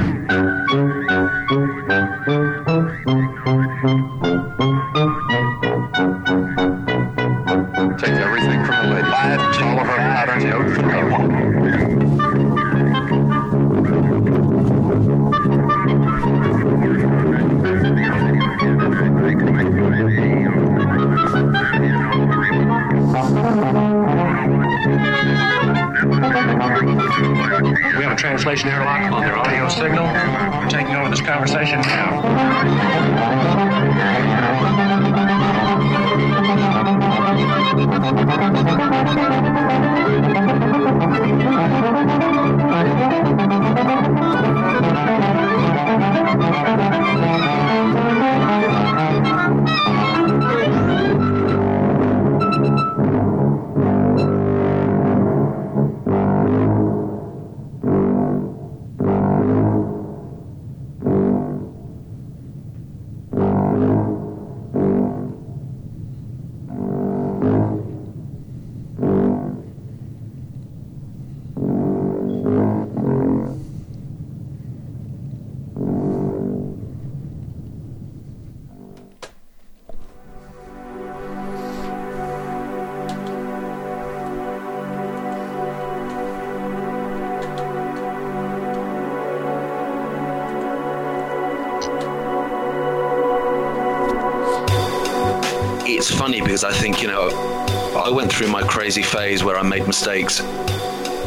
[98.83, 100.41] Crazy phase where I made mistakes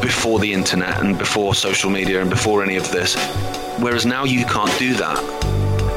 [0.02, 3.14] before the internet and before social media and before any of this.
[3.78, 5.16] Whereas now you can't do that.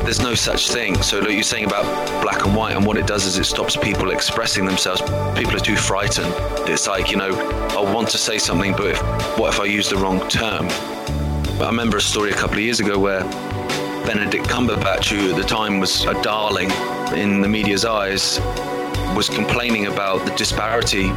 [0.06, 1.02] There's no such thing.
[1.02, 1.84] So, like you're saying about
[2.22, 5.02] black and white, and what it does is it stops people expressing themselves.
[5.38, 6.34] People are too frightened.
[6.69, 7.32] It's like, you know,
[7.78, 9.02] I want to say something, but if,
[9.38, 10.69] what if I use the wrong term?
[11.62, 13.24] I remember a story a couple of years ago where
[14.06, 16.72] Benedict Cumberbatch, who at the time was a darling
[17.12, 18.39] in the media's eyes,
[19.15, 21.12] was complaining about the disparity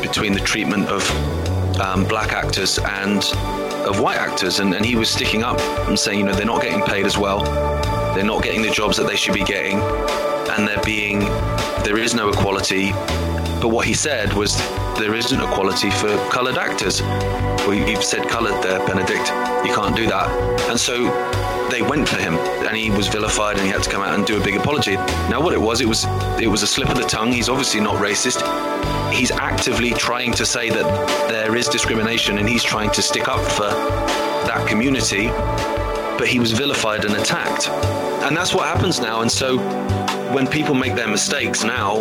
[0.00, 1.08] between the treatment of
[1.80, 3.22] um, black actors and
[3.86, 4.60] of white actors.
[4.60, 5.58] And, and he was sticking up
[5.88, 7.42] and saying, you know, they're not getting paid as well,
[8.14, 9.78] they're not getting the jobs that they should be getting,
[10.50, 11.20] and they're being,
[11.84, 12.92] there is no equality.
[13.60, 14.56] But what he said was,
[14.98, 17.00] there isn't equality for coloured actors.
[17.02, 19.28] Well, you- you've said coloured there, Benedict.
[19.66, 20.28] You can't do that.
[20.70, 21.06] And so
[21.78, 24.26] they went for him, and he was vilified, and he had to come out and
[24.26, 24.96] do a big apology.
[25.30, 26.06] Now, what it was, it was
[26.40, 27.30] it was a slip of the tongue.
[27.30, 28.42] He's obviously not racist.
[29.12, 33.40] He's actively trying to say that there is discrimination, and he's trying to stick up
[33.52, 33.70] for
[34.50, 35.28] that community.
[36.18, 37.68] But he was vilified and attacked,
[38.24, 39.20] and that's what happens now.
[39.20, 39.58] And so,
[40.34, 41.98] when people make their mistakes now,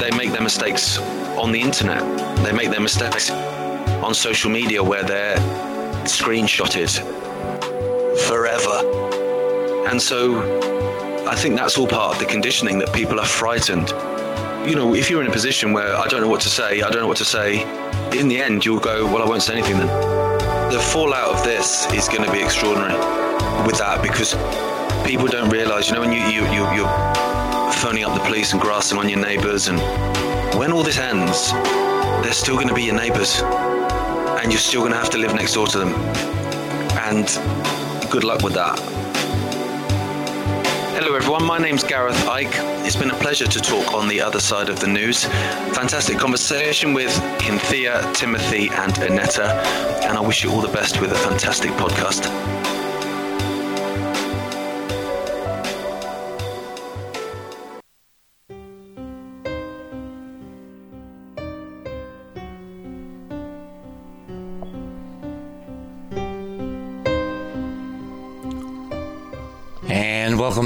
[0.00, 0.98] they make their mistakes
[1.38, 2.02] on the internet.
[2.44, 5.36] They make their mistakes on social media where they're
[6.04, 7.22] screenshotted
[8.22, 9.86] forever.
[9.88, 13.88] And so I think that's all part of the conditioning that people are frightened.
[14.68, 16.90] You know, if you're in a position where I don't know what to say, I
[16.90, 17.62] don't know what to say,
[18.18, 19.88] in the end you'll go, well, I won't say anything then.
[20.72, 22.94] The fallout of this is going to be extraordinary
[23.66, 24.34] with that because
[25.06, 28.60] people don't realize, you know, when you, you, you, you're phoning up the police and
[28.60, 29.78] grassing on your neighbors, and
[30.58, 31.52] when all this ends,
[32.22, 33.42] they're still going to be your neighbors
[34.42, 35.94] and you're still going to have to live next door to them.
[36.98, 37.28] And
[38.12, 38.78] good luck with that.
[40.94, 41.46] Hello, everyone.
[41.46, 42.84] My name's Gareth Icke.
[42.84, 45.24] It's been a pleasure to talk on the other side of the news.
[45.72, 47.10] Fantastic conversation with
[47.40, 49.64] Cynthia, Timothy, and Anetta.
[50.04, 52.61] And I wish you all the best with a fantastic podcast.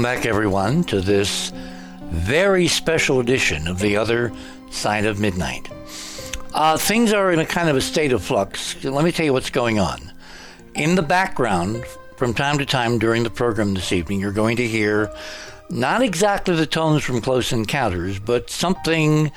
[0.07, 1.51] Back, everyone, to this
[2.11, 4.31] very special edition of The Other
[4.71, 5.67] Side of Midnight.
[6.53, 8.81] Uh, things are in a kind of a state of flux.
[8.85, 10.13] Let me tell you what's going on.
[10.75, 11.83] In the background,
[12.15, 15.11] from time to time during the program this evening, you're going to hear
[15.69, 19.29] not exactly the tones from Close Encounters, but something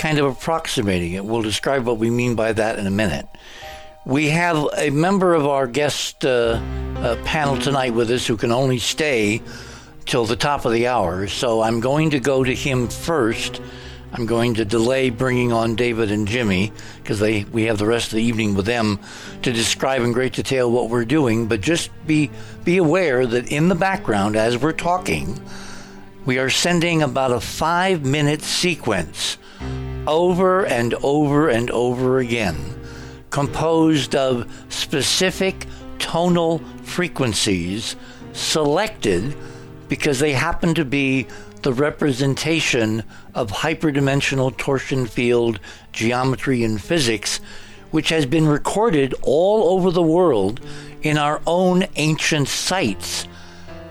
[0.00, 1.24] kind of approximating it.
[1.24, 3.28] We'll describe what we mean by that in a minute.
[4.04, 6.60] We have a member of our guest uh,
[6.96, 9.40] uh, panel tonight with us who can only stay
[10.06, 13.60] till the top of the hour, so I'm going to go to him first.
[14.12, 18.12] I'm going to delay bringing on David and Jimmy because they we have the rest
[18.12, 19.00] of the evening with them
[19.42, 21.48] to describe in great detail what we're doing.
[21.48, 22.30] But just be
[22.64, 25.40] be aware that in the background, as we're talking,
[26.24, 29.38] we are sending about a five minute sequence
[30.06, 32.56] over and over and over again,
[33.30, 35.66] composed of specific
[35.98, 37.96] tonal frequencies
[38.32, 39.34] selected
[39.88, 41.26] because they happen to be
[41.62, 43.02] the representation
[43.34, 45.58] of hyperdimensional torsion field
[45.92, 47.40] geometry and physics,
[47.90, 50.60] which has been recorded all over the world
[51.02, 53.26] in our own ancient sites,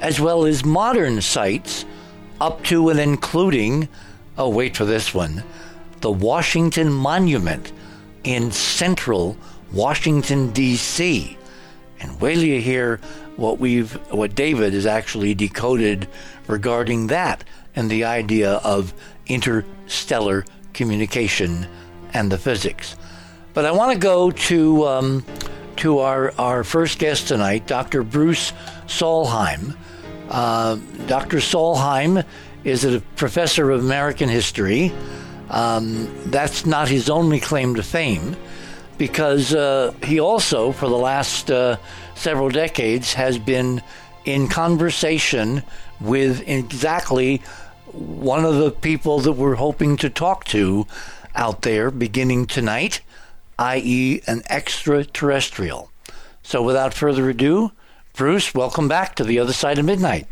[0.01, 1.85] as well as modern sites,
[2.41, 3.87] up to and including,
[4.37, 5.43] oh, wait for this one,
[6.01, 7.71] the Washington Monument
[8.23, 9.37] in central
[9.71, 11.37] Washington, D.C.
[11.99, 12.99] And wait till you hear
[13.37, 16.07] what we've what David has actually decoded
[16.47, 17.43] regarding that
[17.75, 18.93] and the idea of
[19.27, 21.67] interstellar communication
[22.13, 22.95] and the physics.
[23.53, 25.25] But I want to go to um,
[25.77, 28.03] to our our first guest tonight, Dr.
[28.03, 28.53] Bruce
[28.87, 29.75] Solheim.
[30.29, 30.77] Uh,
[31.07, 31.37] Dr.
[31.37, 32.25] Solheim
[32.63, 34.91] is a professor of American history.
[35.49, 38.35] Um, that's not his only claim to fame,
[38.97, 41.77] because uh, he also, for the last uh,
[42.15, 43.81] several decades has been
[44.25, 45.63] in conversation
[46.01, 47.37] with exactly
[47.91, 50.85] one of the people that we're hoping to talk to
[51.35, 53.01] out there beginning tonight,
[53.59, 55.91] i.e., an extraterrestrial.
[56.43, 57.71] So, without further ado,
[58.13, 60.27] Bruce, welcome back to the other side of midnight.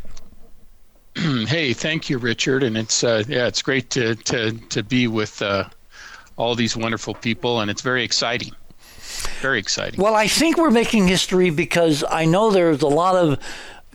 [1.16, 5.42] hey, thank you, Richard, and it's uh, yeah, it's great to to to be with
[5.42, 5.66] uh,
[6.38, 8.54] all these wonderful people, and it's very exciting.
[9.42, 10.02] Very exciting.
[10.02, 13.40] Well, I think we're making history because I know there's a lot of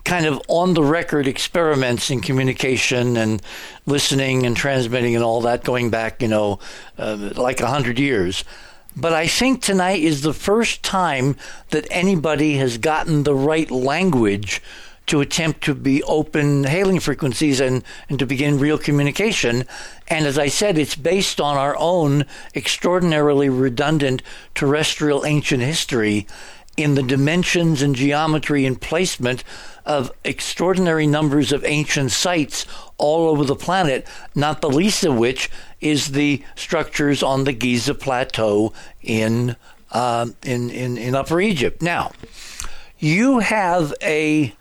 [0.05, 3.41] kind of on the record experiments in communication and
[3.85, 6.59] listening and transmitting and all that going back, you know,
[6.97, 8.43] uh, like a hundred years.
[8.95, 11.35] But I think tonight is the first time
[11.69, 14.61] that anybody has gotten the right language
[15.09, 19.65] to attempt to be open hailing frequencies and, and to begin real communication.
[20.07, 24.21] And as I said, it's based on our own extraordinarily redundant
[24.55, 26.27] terrestrial ancient history
[26.77, 29.43] in the dimensions and geometry and placement
[29.85, 32.65] of extraordinary numbers of ancient sites
[32.97, 35.49] all over the planet, not the least of which
[35.81, 39.55] is the structures on the Giza Plateau in,
[39.91, 41.81] uh, in, in, in Upper Egypt.
[41.81, 42.11] Now,
[42.99, 44.53] you have a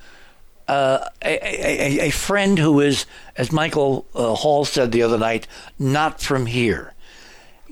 [0.68, 3.06] a, a, a, friend who is,
[3.36, 5.46] as Michael uh, Hall said the other night,
[5.78, 6.92] not from here.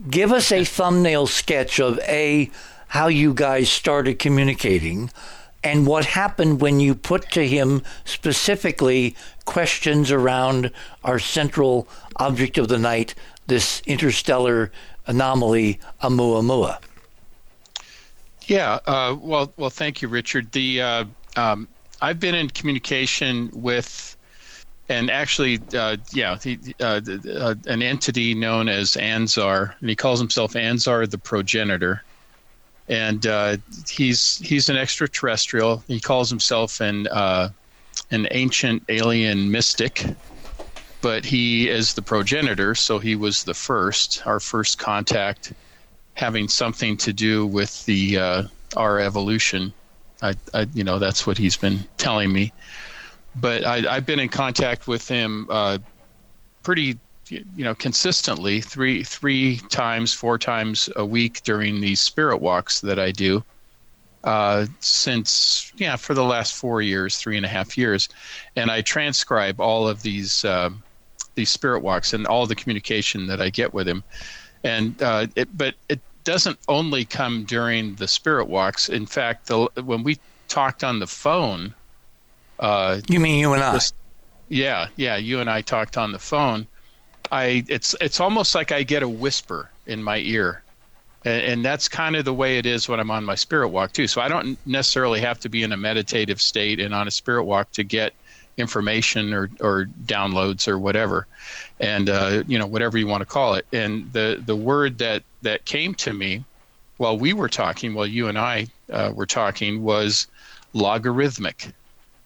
[0.08, 2.50] Give us a thumbnail sketch of A,
[2.88, 5.10] how you guys started communicating,
[5.62, 10.70] and what happened when you put to him specifically questions around
[11.04, 13.14] our central object of the night,
[13.46, 14.70] this interstellar
[15.06, 16.78] anomaly, Oumuamua.
[18.46, 20.52] Yeah, uh, well, well, thank you, Richard.
[20.52, 21.04] The uh,
[21.36, 21.68] um,
[22.00, 24.16] I've been in communication with,
[24.88, 26.38] and actually, uh, yeah,
[26.80, 27.00] uh,
[27.34, 32.02] uh, an entity known as Anzar, and he calls himself Anzar the Progenitor,
[32.88, 33.56] and uh,
[33.88, 35.82] he's he's an extraterrestrial.
[35.88, 37.50] He calls himself an uh,
[38.10, 40.04] an ancient alien mystic,
[41.00, 45.52] but he is the progenitor, so he was the first, our first contact,
[46.14, 48.42] having something to do with the uh,
[48.76, 49.72] our evolution
[50.22, 52.52] I, I, you know, that's what he's been telling me.
[53.34, 55.78] But I, have been in contact with him uh,
[56.62, 56.98] pretty,
[57.28, 62.98] you know, consistently three three times, four times a week during these spirit walks that
[62.98, 63.44] I do.
[64.24, 68.08] Uh, since yeah, for the last four years, three and a half years,
[68.56, 70.70] and I transcribe all of these uh,
[71.34, 74.02] these spirit walks and all the communication that I get with him.
[74.64, 78.88] And uh, it, but it doesn't only come during the spirit walks.
[78.88, 80.18] In fact, the, when we
[80.48, 81.72] talked on the phone,
[82.58, 83.78] uh, you mean you and I?
[84.48, 86.66] Yeah, yeah, you and I talked on the phone.
[87.32, 90.62] I it's it's almost like I get a whisper in my ear,
[91.24, 93.92] and, and that's kind of the way it is when I'm on my spirit walk
[93.92, 94.08] too.
[94.08, 97.44] So I don't necessarily have to be in a meditative state and on a spirit
[97.44, 98.14] walk to get
[98.56, 101.26] information or, or downloads or whatever.
[101.80, 103.66] And uh, you know whatever you want to call it.
[103.72, 106.44] And the the word that that came to me
[106.96, 110.26] while we were talking while you and i uh, were talking was
[110.72, 111.72] logarithmic.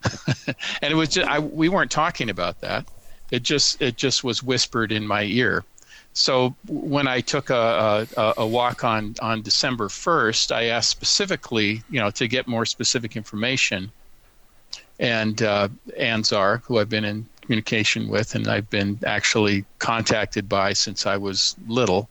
[0.82, 2.86] And it was just I, we weren't talking about that.
[3.30, 5.64] It just it just was whispered in my ear.
[6.12, 11.82] So when I took a, a, a, walk on, on December 1st, I asked specifically,
[11.88, 13.92] you know, to get more specific information.
[15.00, 20.74] And uh, Anzar, who I've been in communication with and I've been actually contacted by
[20.74, 22.08] since I was little,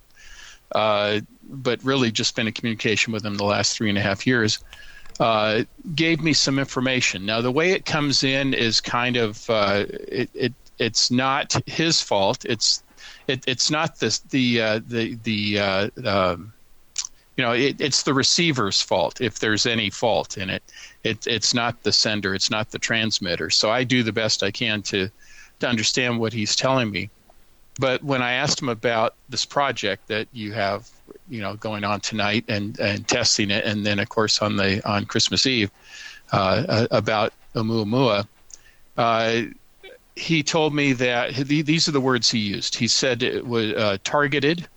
[0.74, 4.26] uh, but really just been in communication with him the last three and a half
[4.26, 4.60] years,
[5.20, 5.64] uh,
[5.96, 7.26] gave me some information.
[7.26, 12.02] Now, the way it comes in is kind of, uh, it, it, it's not his
[12.02, 12.44] fault.
[12.46, 12.84] It's
[13.28, 16.54] it, it's not the the uh, the the uh, um,
[17.40, 20.62] you know it, it's the receiver's fault if there's any fault in it.
[21.06, 23.50] It it's not the sender, it's not the transmitter.
[23.50, 25.10] So I do the best I can to
[25.62, 27.10] to understand what he's telling me.
[27.80, 30.90] But when I asked him about this project that you have,
[31.30, 34.86] you know, going on tonight and, and testing it, and then of course on the
[34.86, 35.72] on Christmas Eve
[36.34, 38.28] uh, about Oumuamua,
[38.98, 39.44] uh,
[40.18, 42.76] he told me that these are the words he used.
[42.76, 44.68] He said it was uh, targeted,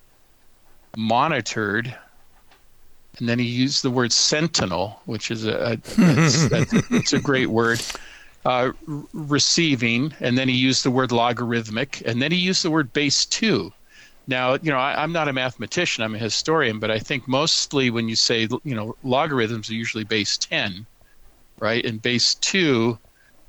[0.95, 1.93] monitored,
[3.19, 7.19] and then he used the word sentinel, which is a, a that's, that's, it's a
[7.19, 7.81] great word.
[8.45, 8.73] Uh,
[9.13, 13.25] receiving, and then he used the word logarithmic, and then he used the word base
[13.25, 13.71] two.
[14.27, 17.89] Now, you know, I, am not a mathematician; I'm a historian, but I think mostly
[17.89, 20.85] when you say, you know, logarithms are usually base ten,
[21.59, 21.85] right?
[21.85, 22.99] And base two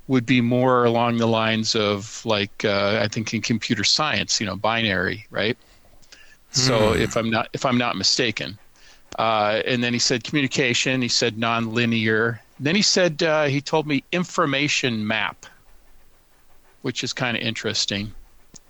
[0.07, 4.45] would be more along the lines of like uh, I think in computer science, you
[4.45, 5.57] know, binary, right?
[6.51, 7.01] So hmm.
[7.01, 8.57] if I'm not if I'm not mistaken,
[9.17, 11.01] uh, and then he said communication.
[11.01, 12.39] He said nonlinear.
[12.59, 15.45] Then he said uh, he told me information map,
[16.81, 18.13] which is kind of interesting.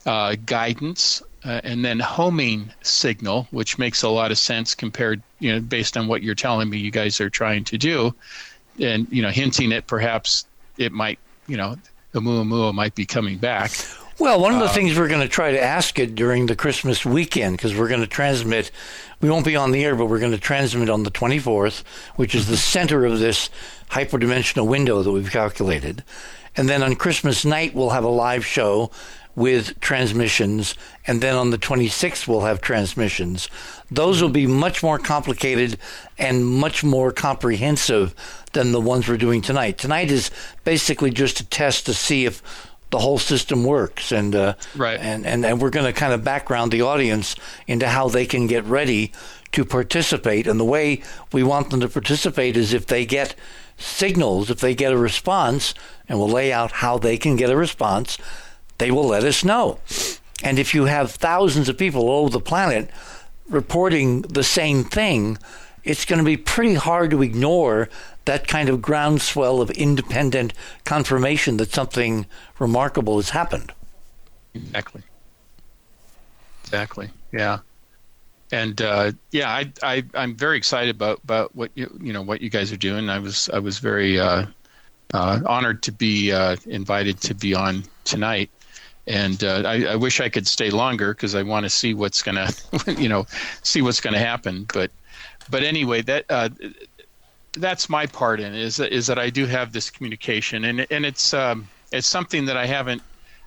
[0.05, 5.51] Uh, guidance, uh, and then homing signal, which makes a lot of sense compared, you
[5.51, 8.13] know, based on what you're telling me you guys are trying to do,
[8.79, 10.45] and you know, hinting at perhaps
[10.77, 11.17] it might
[11.47, 11.77] you know,
[12.13, 13.71] Oumuamua might be coming back.
[14.17, 16.55] Well, one of the uh, things we're going to try to ask it during the
[16.55, 18.71] Christmas weekend, because we're going to transmit,
[19.21, 21.83] we won't be on the air, but we're going to transmit on the 24th,
[22.15, 23.49] which is the center of this
[23.89, 26.03] hyperdimensional window that we've calculated.
[26.57, 28.91] And then on Christmas night, we'll have a live show
[29.35, 30.75] with transmissions.
[31.05, 33.49] And then on the 26th, we'll have transmissions.
[33.91, 35.77] Those will be much more complicated
[36.17, 38.15] and much more comprehensive
[38.53, 39.77] than the ones we're doing tonight.
[39.77, 40.31] Tonight is
[40.63, 42.41] basically just a test to see if
[42.95, 46.23] the whole system works, and uh, right, and and, and we're going to kind of
[46.23, 47.35] background the audience
[47.67, 49.11] into how they can get ready
[49.51, 50.47] to participate.
[50.47, 51.01] And the way
[51.33, 53.35] we want them to participate is if they get
[53.77, 55.73] signals, if they get a response,
[56.07, 58.17] and we'll lay out how they can get a response,
[58.77, 59.79] they will let us know.
[60.41, 62.89] And if you have thousands of people all over the planet
[63.49, 65.37] reporting the same thing,
[65.83, 67.89] it's going to be pretty hard to ignore
[68.25, 70.53] that kind of groundswell of independent
[70.83, 72.25] confirmation that something
[72.59, 73.71] remarkable has happened.
[74.53, 75.01] Exactly.
[76.63, 77.09] Exactly.
[77.31, 77.59] Yeah.
[78.51, 82.41] And uh, yeah, I, I I'm very excited about, about what you you know what
[82.41, 83.09] you guys are doing.
[83.09, 84.45] I was I was very uh,
[85.13, 88.49] uh, honored to be uh, invited to be on tonight,
[89.07, 92.21] and uh, I, I, wish I could stay longer because I want to see what's
[92.21, 92.49] gonna
[92.97, 93.25] you know
[93.63, 94.67] see what's gonna happen.
[94.71, 94.91] But
[95.49, 96.49] but anyway, that uh,
[97.55, 101.33] that's my part in is is that I do have this communication, and and it's
[101.33, 103.01] um, it's something that I haven't,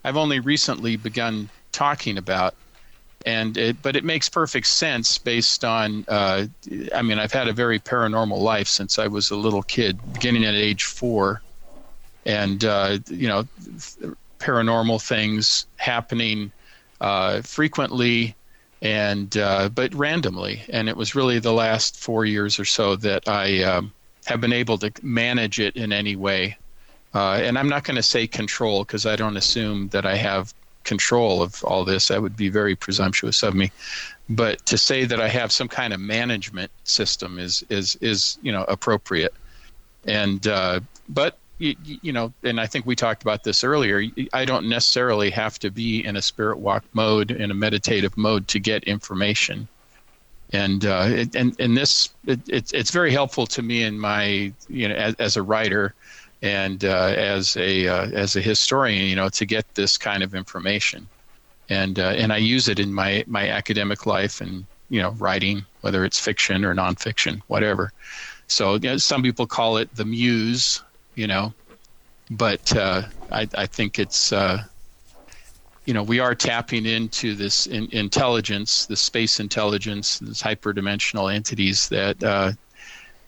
[0.04, 2.54] I've only recently begun talking about,
[3.26, 6.46] and it but it makes perfect sense based on, uh,
[6.94, 10.44] I mean, I've had a very paranormal life since I was a little kid, beginning
[10.44, 11.42] at age four,
[12.24, 13.46] and uh, you know,
[14.38, 16.52] paranormal things happening
[17.00, 18.34] uh, frequently
[18.80, 20.62] and uh, but randomly.
[20.68, 23.92] And it was really the last four years or so that I um,
[24.28, 26.54] have been able to manage it in any way.
[27.14, 30.52] Uh, and I'm not going to say control because I don't assume that I have
[30.84, 32.08] control of all this.
[32.08, 33.72] That would be very presumptuous of me.
[34.28, 38.52] But to say that I have some kind of management system is is is you
[38.52, 39.32] know appropriate.
[40.04, 44.04] And uh, but you, you, know, and I think we talked about this earlier.
[44.34, 48.46] I don't necessarily have to be in a spirit walk mode, in a meditative mode,
[48.48, 49.68] to get information
[50.52, 54.52] and uh, it, and and this it, it's it's very helpful to me in my
[54.68, 55.94] you know as, as a writer
[56.42, 60.34] and uh, as a uh, as a historian you know to get this kind of
[60.34, 61.08] information.
[61.70, 65.64] And uh, and I use it in my my academic life and you know writing
[65.82, 67.92] whether it's fiction or nonfiction whatever.
[68.46, 70.82] So you know, some people call it the muse
[71.14, 71.52] you know
[72.30, 74.64] but uh, I I think it's uh,
[75.88, 81.88] you know, we are tapping into this in, intelligence, the space intelligence, these hyperdimensional entities
[81.88, 82.52] that uh,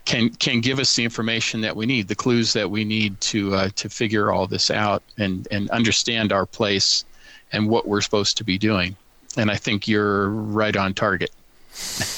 [0.04, 3.54] can can give us the information that we need, the clues that we need to
[3.54, 7.06] uh, to figure all this out and and understand our place
[7.50, 8.94] and what we're supposed to be doing.
[9.38, 11.30] and I think you're right on target.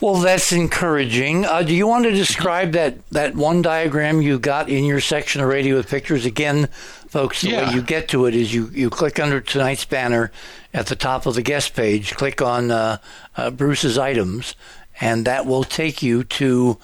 [0.00, 1.44] Well, that's encouraging.
[1.44, 5.42] Uh, do you want to describe that, that one diagram you got in your section
[5.42, 6.24] of radio with pictures?
[6.24, 6.68] Again,
[7.08, 7.68] folks, the Yeah.
[7.68, 10.32] way you get to it is you, you click under tonight's banner
[10.72, 12.96] at the top of the guest page, click on uh,
[13.36, 14.54] uh, Bruce's items,
[15.02, 16.78] and that will take you to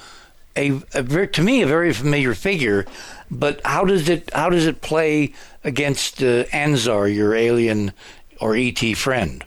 [0.55, 2.85] a, a ver- to me a very familiar figure.
[3.31, 5.33] But how does it how does it play
[5.65, 7.93] against uh, Anzar, your alien
[8.41, 9.43] or ET friend?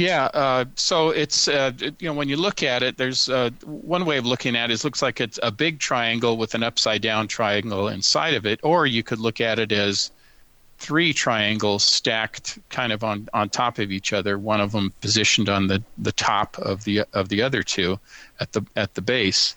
[0.00, 4.06] Yeah, uh, so it's uh, you know when you look at it, there's uh, one
[4.06, 6.62] way of looking at it is it looks like it's a big triangle with an
[6.62, 10.10] upside down triangle inside of it, or you could look at it as
[10.78, 14.38] three triangles stacked kind of on, on top of each other.
[14.38, 18.00] One of them positioned on the, the top of the of the other two
[18.40, 19.54] at the at the base,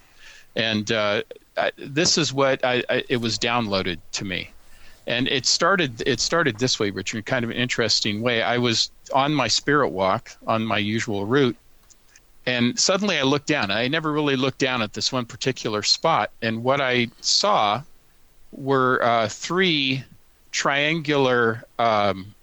[0.57, 1.23] and uh,
[1.55, 4.49] I, this is what I, I it was downloaded to me
[5.07, 8.41] and it started it started this way richard kind of an interesting way.
[8.41, 11.57] I was on my spirit walk on my usual route
[12.45, 13.71] and suddenly i looked down.
[13.71, 16.31] I never really looked down at this one particular spot.
[16.41, 17.81] And what i saw
[18.51, 20.03] were uh, three
[20.51, 22.33] triangular um,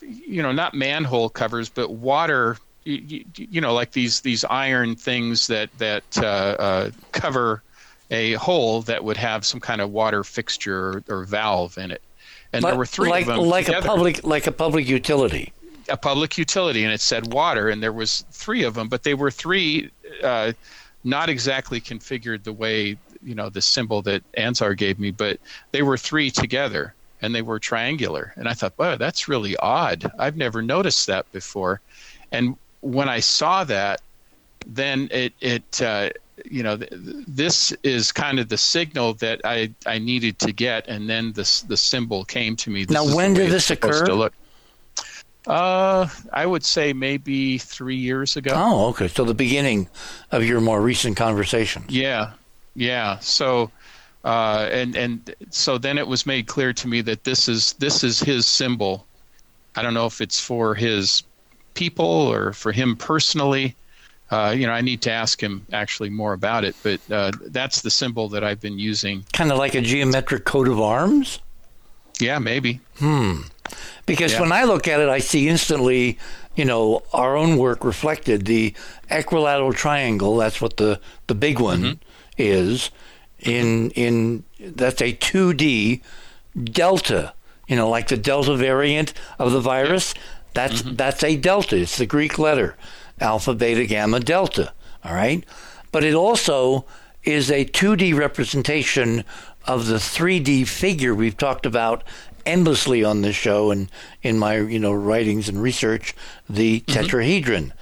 [0.00, 5.46] you know not manhole covers but water you, you know like these these iron things
[5.48, 7.62] that that uh, uh, cover
[8.10, 12.02] a hole that would have some kind of water fixture or, valve in it.
[12.52, 15.52] And there were three like of them like a public like a public utility.
[15.88, 19.14] a public utility, and it said water, and there was three of them, but they
[19.14, 19.90] were three
[20.22, 20.52] uh,
[21.04, 25.38] not exactly configured the way you know the symbol that Anzar gave me, but
[25.72, 28.32] they were three together, and they were triangular.
[28.36, 30.10] And I thought, wow, that's really odd.
[30.18, 31.80] I've never noticed that before.
[32.32, 34.00] And when I saw that,
[34.66, 36.10] then it it uh,
[36.44, 40.86] you know th- this is kind of the signal that I I needed to get,
[40.88, 42.84] and then this the symbol came to me.
[42.84, 44.06] This Now, when did this occur?
[44.06, 44.34] To look.
[45.46, 48.50] Uh, I would say maybe three years ago.
[48.54, 49.06] Oh, okay.
[49.06, 49.88] So the beginning
[50.32, 51.84] of your more recent conversation.
[51.88, 52.32] Yeah,
[52.74, 53.20] yeah.
[53.20, 53.70] So,
[54.24, 58.02] uh, and and so then it was made clear to me that this is this
[58.02, 59.06] is his symbol.
[59.76, 61.22] I don't know if it's for his
[61.74, 63.76] people or for him personally.
[64.30, 67.82] Uh, you know, I need to ask him actually more about it, but uh, that's
[67.82, 69.24] the symbol that I've been using.
[69.32, 71.38] Kind of like a geometric coat of arms.
[72.18, 72.80] Yeah, maybe.
[72.98, 73.42] Hmm.
[74.06, 74.40] Because Yeah.
[74.40, 76.18] when I look at it, I see instantly,
[76.56, 78.46] you know, our own work reflected.
[78.46, 78.74] The
[79.10, 81.92] equilateral triangle, that's what the, the big one Mm-hmm.
[82.38, 82.90] is.
[83.40, 86.00] In in that's a 2D
[86.64, 87.34] delta,
[87.68, 90.14] you know, like the delta variant of the virus.
[90.54, 90.96] That's Mm-hmm.
[90.96, 91.76] that's a delta.
[91.76, 92.76] It's the Greek letter
[93.20, 94.72] alpha, beta, gamma, delta.
[95.04, 95.44] All right,
[95.92, 96.84] but it also
[97.22, 99.24] is a 2D representation
[99.66, 102.04] of the 3D figure we've talked about
[102.46, 103.90] endlessly on this show and
[104.22, 106.14] in my you know writings and research,
[106.48, 107.72] the tetrahedron,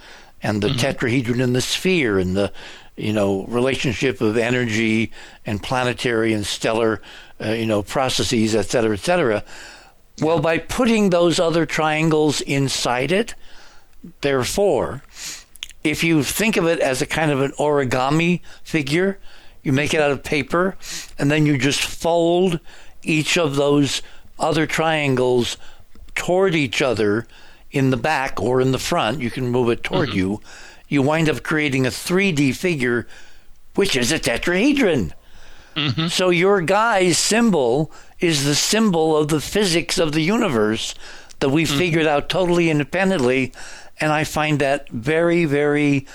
[0.41, 2.51] and the tetrahedron in the sphere and the
[2.97, 5.11] you know relationship of energy
[5.45, 7.01] and planetary and stellar
[7.43, 9.43] uh, you know processes, et cetera, et cetera.
[10.21, 13.35] Well, by putting those other triangles inside it,
[14.21, 15.03] therefore,
[15.83, 19.19] if you think of it as a kind of an origami figure,
[19.63, 20.77] you make it out of paper,
[21.17, 22.59] and then you just fold
[23.03, 24.01] each of those
[24.39, 25.57] other triangles
[26.13, 27.27] toward each other
[27.71, 29.21] in the back or in the front.
[29.21, 30.17] You can move it toward mm-hmm.
[30.17, 30.41] you.
[30.87, 33.07] You wind up creating a 3D figure,
[33.75, 35.13] which is a tetrahedron.
[35.75, 36.07] Mm-hmm.
[36.07, 40.95] So your guy's symbol is the symbol of the physics of the universe
[41.39, 41.77] that we mm-hmm.
[41.77, 43.51] figured out totally independently,
[43.99, 46.05] and I find that very, very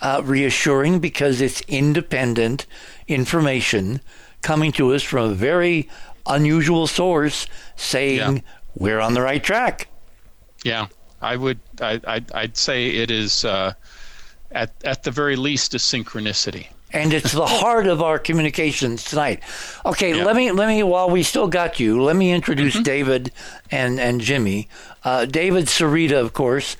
[0.00, 2.66] uh, reassuring because it's independent
[3.06, 4.00] information
[4.42, 5.88] coming to us from a very
[6.26, 8.42] unusual source saying Yeah.
[8.76, 9.88] we're on the right track.
[10.64, 10.86] Yeah,
[11.20, 11.58] I would.
[11.80, 13.72] I, I'd, I'd say it is uh,
[14.52, 16.66] at at the very least a synchronicity.
[16.92, 19.42] and it's the heart of our communications tonight.
[19.84, 20.24] Okay, Yeah.
[20.24, 23.30] let me let me while we still got you, let me introduce David
[23.70, 24.68] and and Jimmy.
[25.04, 26.76] Uh, David Sereda, of course,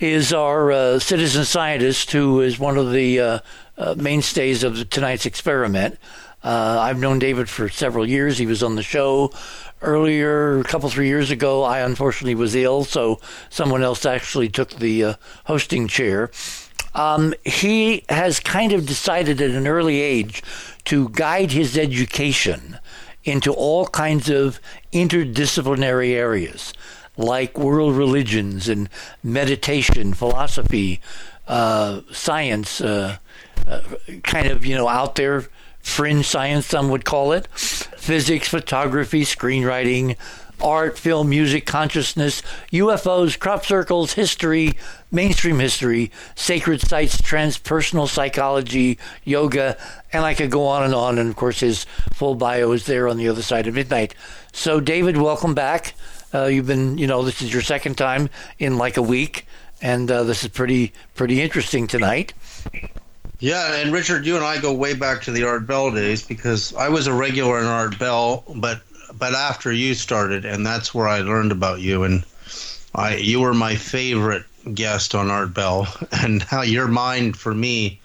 [0.00, 3.38] is our uh, citizen scientist who is one of the uh,
[3.78, 5.98] uh, mainstays of tonight's experiment.
[6.42, 8.38] Uh, I've known David for several years.
[8.38, 9.32] He was on the show
[9.80, 11.62] earlier, a couple three years ago.
[11.62, 13.20] I unfortunately was ill, so
[13.50, 15.14] someone else actually took the uh,
[15.44, 16.30] hosting chair.
[16.94, 20.42] Um, he has kind of decided at an early age
[20.84, 22.78] to guide his education
[23.24, 24.60] into all kinds of
[24.92, 26.72] interdisciplinary areas
[27.16, 28.88] like world religions and
[29.22, 31.00] meditation, philosophy,
[31.46, 33.16] uh, science, uh,
[33.66, 33.80] uh,
[34.22, 35.44] kind of, you know, out there,
[35.80, 40.16] fringe science, some would call it, physics, photography, screenwriting,
[40.60, 42.42] art, film, music, consciousness,
[42.72, 44.74] UFOs, crop circles, history,
[45.10, 49.76] mainstream history, sacred sites, transpersonal psychology, yoga,
[50.12, 51.18] and I could go on and on.
[51.18, 54.14] And of course, his full bio is there on the other side of midnight.
[54.52, 55.94] So, David, welcome back.
[56.34, 58.28] Uh, you've been, you know, this is your second time
[58.58, 59.46] in like a week,
[59.80, 62.32] and uh, this is pretty, pretty interesting tonight.
[63.38, 66.74] Yeah, and Richard, you and I go way back to the Art Bell days because
[66.74, 68.80] I was a regular in Art Bell, but
[69.16, 72.24] but after you started, and that's where I learned about you, and
[72.94, 78.00] I you were my favorite guest on Art Bell, and how your mind for me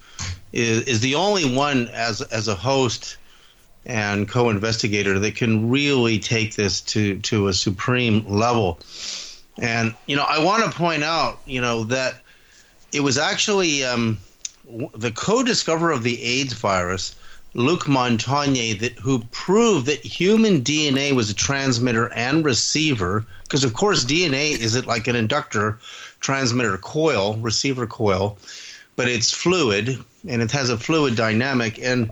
[0.52, 3.18] is is the only one as as a host
[3.90, 8.80] and co-investigator that can really take this to to a supreme level.
[9.58, 12.22] And you know, I want to point out, you know, that
[12.94, 14.20] it was actually um,
[14.94, 17.16] the co-discoverer of the AIDS virus,
[17.56, 23.26] Luc Montagnier, that who proved that human DNA was a transmitter and receiver.
[23.44, 25.80] Because of course, DNA is it like an inductor,
[26.20, 28.38] transmitter coil, receiver coil,
[28.96, 32.12] but it's fluid and it has a fluid dynamic and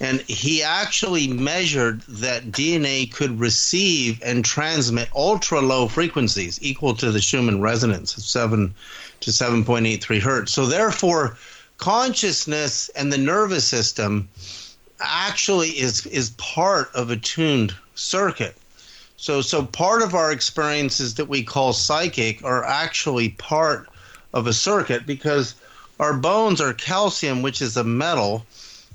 [0.00, 7.10] and he actually measured that DNA could receive and transmit ultra low frequencies equal to
[7.10, 8.74] the Schumann resonance of 7
[9.20, 10.52] to 7.83 hertz.
[10.52, 11.38] So therefore
[11.78, 14.28] consciousness and the nervous system
[15.00, 18.56] actually is is part of a tuned circuit.
[19.16, 23.88] So so part of our experiences that we call psychic are actually part
[24.34, 25.54] of a circuit because
[25.98, 28.44] our bones are calcium, which is a metal,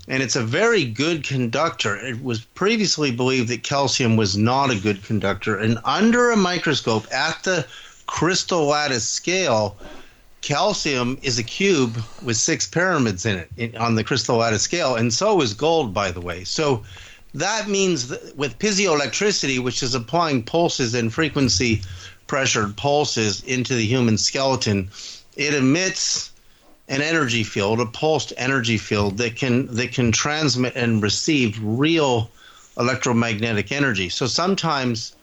[0.08, 1.96] and it's a very good conductor.
[1.96, 7.12] It was previously believed that calcium was not a good conductor, and under a microscope
[7.14, 7.66] at the
[8.08, 9.78] crystal lattice scale,
[10.42, 14.96] calcium is a cube with six pyramids in it in, on the crystal lattice scale,
[14.96, 16.44] and so is gold, by the way.
[16.44, 16.84] So
[17.34, 21.82] that means that with piezoelectricity, which is applying pulses and frequency
[22.28, 24.90] pressured pulses into the human skeleton,
[25.38, 26.32] it emits
[26.92, 32.30] an energy field, a pulsed energy field that can that can transmit and receive real
[32.78, 34.10] electromagnetic energy.
[34.10, 35.16] So sometimes,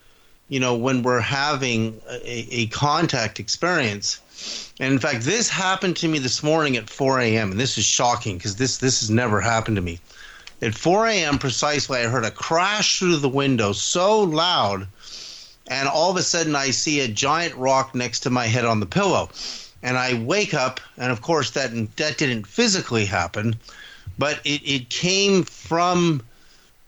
[0.49, 4.19] you know, when we're having a, a contact experience,
[4.81, 7.51] and in fact, this happened to me this morning at 4 a.m.
[7.51, 10.01] And this is shocking because this this has never happened to me.
[10.63, 11.39] At 4 a.m.
[11.39, 14.89] precisely, I heard a crash through the window so loud,
[15.67, 18.81] and all of a sudden I see a giant rock next to my head on
[18.81, 19.29] the pillow
[19.83, 23.57] and I wake up, and of course that that didn't physically happen,
[24.19, 26.23] but it, it came from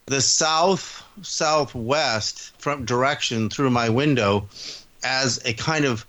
[0.06, 4.48] the south southwest from direction through my window
[5.04, 6.04] as a kind of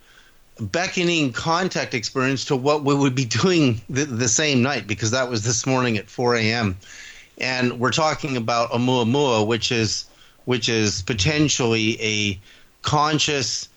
[0.59, 5.29] beckoning contact experience to what we would be doing the, the same night because that
[5.29, 6.77] was this morning at 4 a.m.
[7.37, 10.05] And we're talking about Oumuamua, which is
[10.45, 12.39] which is potentially a
[12.81, 13.69] conscious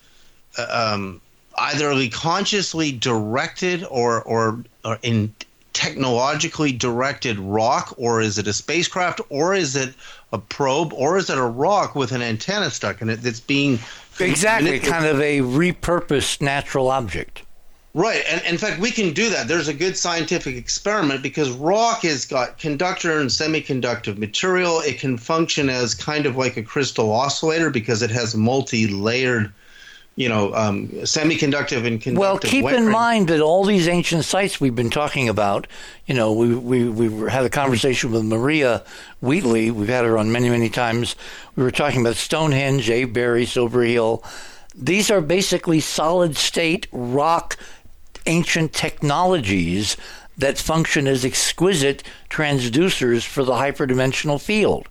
[0.57, 1.21] uh, um,
[1.57, 5.33] either consciously directed or, or, or in
[5.73, 9.93] technologically directed rock, or is it a spacecraft, or is it
[10.31, 13.77] a probe, or is it a rock with an antenna stuck in it that's being
[14.19, 17.41] exactly kind of a repurposed natural object?
[17.93, 19.47] Right, and in fact, we can do that.
[19.47, 24.81] There's a good scientific experiment because rock has got conductor and semiconductive material.
[24.81, 29.53] It can function as kind of like a crystal oscillator because it has multi-layered
[30.15, 32.17] you know, um, semiconductive and conductive.
[32.17, 35.67] Well, keep in mind that all these ancient sites we've been talking about,
[36.05, 38.83] you know, we we we had a conversation with Maria
[39.21, 39.71] Wheatley.
[39.71, 41.15] We've had her on many many times.
[41.55, 44.23] We were talking about Stonehenge, Avebury, Silbury Hill.
[44.73, 47.57] These are basically solid state rock
[48.25, 49.97] ancient technologies
[50.37, 54.87] that function as exquisite transducers for the hyperdimensional field.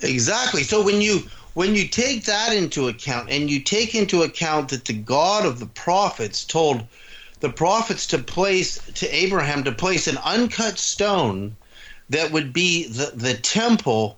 [0.00, 0.62] Exactly.
[0.62, 1.20] So when you
[1.54, 5.60] when you take that into account and you take into account that the God of
[5.60, 6.86] the prophets told
[7.40, 11.56] the prophets to place to Abraham to place an uncut stone
[12.08, 14.16] that would be the, the temple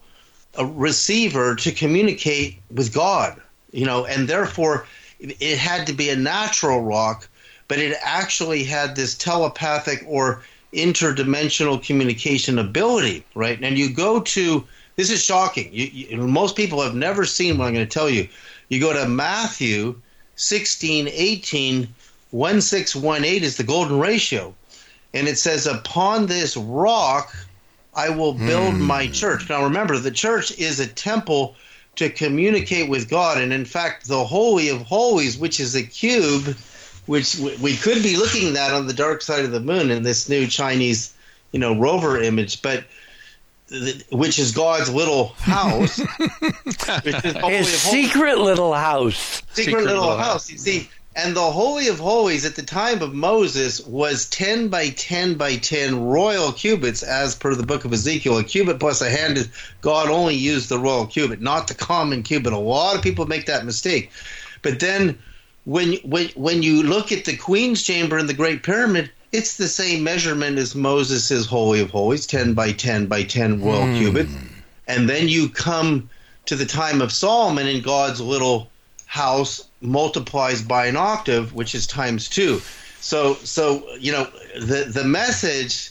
[0.57, 3.41] a receiver to communicate with God,
[3.73, 4.87] you know, and therefore
[5.19, 7.29] it had to be a natural rock,
[7.67, 13.59] but it actually had this telepathic or interdimensional communication ability, right?
[13.63, 14.65] And you go to
[14.97, 15.71] this is shocking.
[15.73, 18.29] You, you, most people have never seen what I'm going to tell you.
[18.69, 20.01] You go to Matthew
[20.37, 21.89] 16, 18,
[22.31, 24.55] 1618 is the golden ratio.
[25.13, 27.35] And it says, Upon this rock
[27.95, 28.81] I will build mm.
[28.81, 29.49] my church.
[29.49, 31.55] Now remember, the church is a temple
[31.97, 33.41] to communicate with God.
[33.41, 36.57] And in fact, the Holy of Holies, which is a cube,
[37.07, 40.29] which we could be looking at on the dark side of the moon in this
[40.29, 41.15] new Chinese,
[41.53, 42.63] you know, rover image.
[42.63, 42.85] But
[44.11, 49.17] which is God's little house, which is His secret little house.
[49.17, 50.51] secret, Secret little, little house.
[50.51, 54.91] You see, and the Holy of Holies at the time of Moses was 10 by
[54.91, 58.37] 10 by 10 royal cubits, as per the book of Ezekiel.
[58.39, 59.49] A cubit plus a hand, is-
[59.81, 62.53] God only used the royal cubit, not the common cubit.
[62.53, 64.11] A lot of people make that mistake.
[64.63, 65.19] But then
[65.65, 69.67] when, when, when you look at the Queen's Chamber in the Great Pyramid, it's the
[69.67, 73.99] same measurement as Moses' Holy of Holies, 10 by 10 by 10 royal hmm.
[73.99, 74.29] cubit.
[74.87, 76.09] And then you come
[76.47, 78.71] to the time of Solomon and God's little
[79.07, 82.63] house multiplies by an octave, which is times two.
[83.01, 85.91] So, so you know, the the message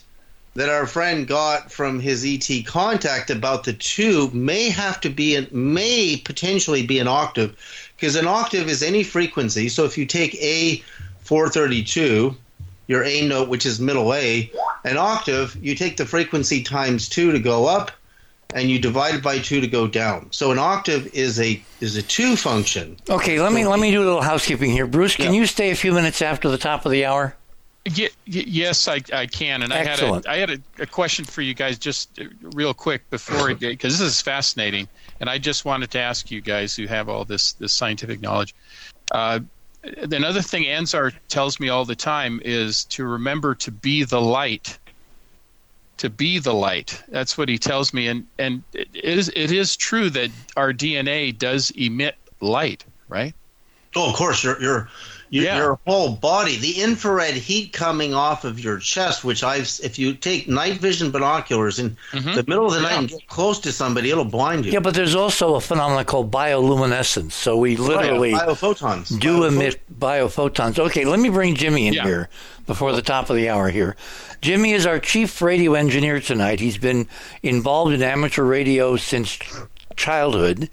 [0.55, 5.35] that our friend got from his ET contact about the two may have to be
[5.35, 7.57] an, may potentially be an octave,
[7.97, 9.67] because an octave is any frequency.
[9.67, 10.83] So if you take A
[11.21, 12.37] 432,
[12.87, 14.51] your A note, which is middle A,
[14.83, 17.91] an octave, you take the frequency times two to go up,
[18.53, 20.27] and you divide it by two to go down.
[20.31, 22.97] So an octave is a is a two function.
[23.09, 24.85] Okay, let me let me do a little housekeeping here.
[24.85, 25.39] Bruce, can Yeah.
[25.39, 27.35] you stay a few minutes after the top of the hour?
[27.85, 30.25] Ye- yes, I, I can, and Excellent.
[30.25, 32.23] I had a I had a, a question for you guys just uh,
[32.53, 34.87] real quick before because this is fascinating,
[35.19, 38.55] and I just wanted to ask you guys who have all this this scientific knowledge.
[39.11, 39.41] Uh,
[39.83, 44.77] another thing Anzar tells me all the time is to remember to be the light.
[45.97, 47.01] To be the light.
[47.09, 51.37] That's what he tells me, and and it is it is true that our DNA
[51.37, 53.33] does emit light, right?
[53.95, 54.89] Oh, of course, your your
[55.33, 55.57] your, Yeah.
[55.57, 60.13] your whole body, the infrared heat coming off of your chest, which I've if you
[60.13, 62.35] take night vision binoculars in Mhm.
[62.35, 62.99] the middle of the night Yeah.
[62.99, 64.71] and get close to somebody, it'll blind you.
[64.71, 67.31] Yeah, but there's also a phenomenon called bioluminescence.
[67.31, 69.19] So we literally biophotons.
[69.19, 70.77] do Biophot- emit biophotons.
[70.79, 72.03] Okay, let me bring Jimmy in Yeah.
[72.03, 72.29] here
[72.67, 73.95] before the top of the hour here.
[74.41, 76.59] Jimmy is our chief radio engineer tonight.
[76.59, 77.07] He's been
[77.41, 79.39] involved in amateur radio since
[79.95, 80.69] childhood,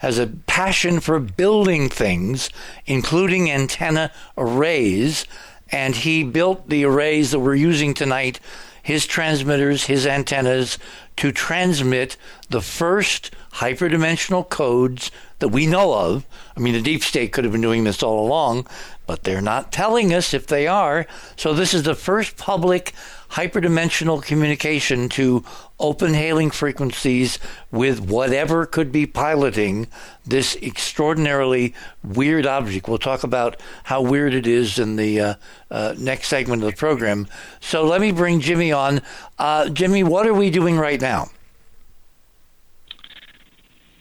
[0.00, 2.48] has a passion for building things,
[2.86, 5.26] including antenna arrays,
[5.70, 8.40] and he built the arrays that we're using tonight,
[8.82, 10.78] his transmitters, his antennas,
[11.16, 12.16] to transmit
[12.48, 16.26] the first hyperdimensional codes that we know of.
[16.56, 18.66] I mean, the deep state could have been doing this all along,
[19.06, 21.06] but they're not telling us if they are.
[21.36, 22.94] So, this is the first public
[23.32, 25.44] hyperdimensional communication to
[25.80, 27.38] open hailing frequencies
[27.72, 29.88] with whatever could be piloting
[30.24, 31.74] this extraordinarily
[32.04, 32.86] weird object.
[32.86, 35.34] We'll talk about how weird it is in the uh,
[35.70, 37.26] uh, next segment of the program.
[37.60, 39.00] So, let me bring Jimmy on.
[39.38, 41.30] Uh, Jimmy, what are we doing right now?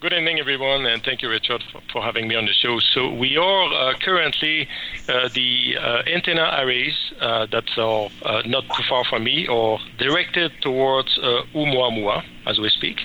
[0.01, 2.79] Good evening, everyone, and thank you, Richard, for, for having me on the show.
[2.79, 4.65] So we are uh, currently
[5.09, 9.77] uh, the uh, antenna arrays uh, that are uh, not too far from me are
[9.97, 13.01] directed towards uh, Oumuamua as we speak.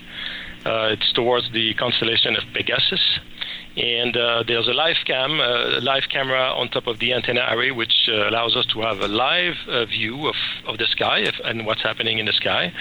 [0.64, 3.18] It's towards the constellation of Pegasus.
[3.76, 7.72] And uh, there's a live cam, uh, live camera on top of the antenna array,
[7.72, 11.34] which uh, allows us to have a live uh, view of, of the sky if,
[11.44, 12.72] and what's happening in the sky.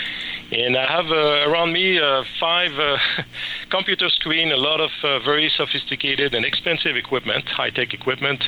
[0.52, 2.72] And I have uh, around me uh, five
[3.72, 4.91] computer screen, a lot of
[5.24, 8.44] very sophisticated and expensive equipment, high-tech equipment,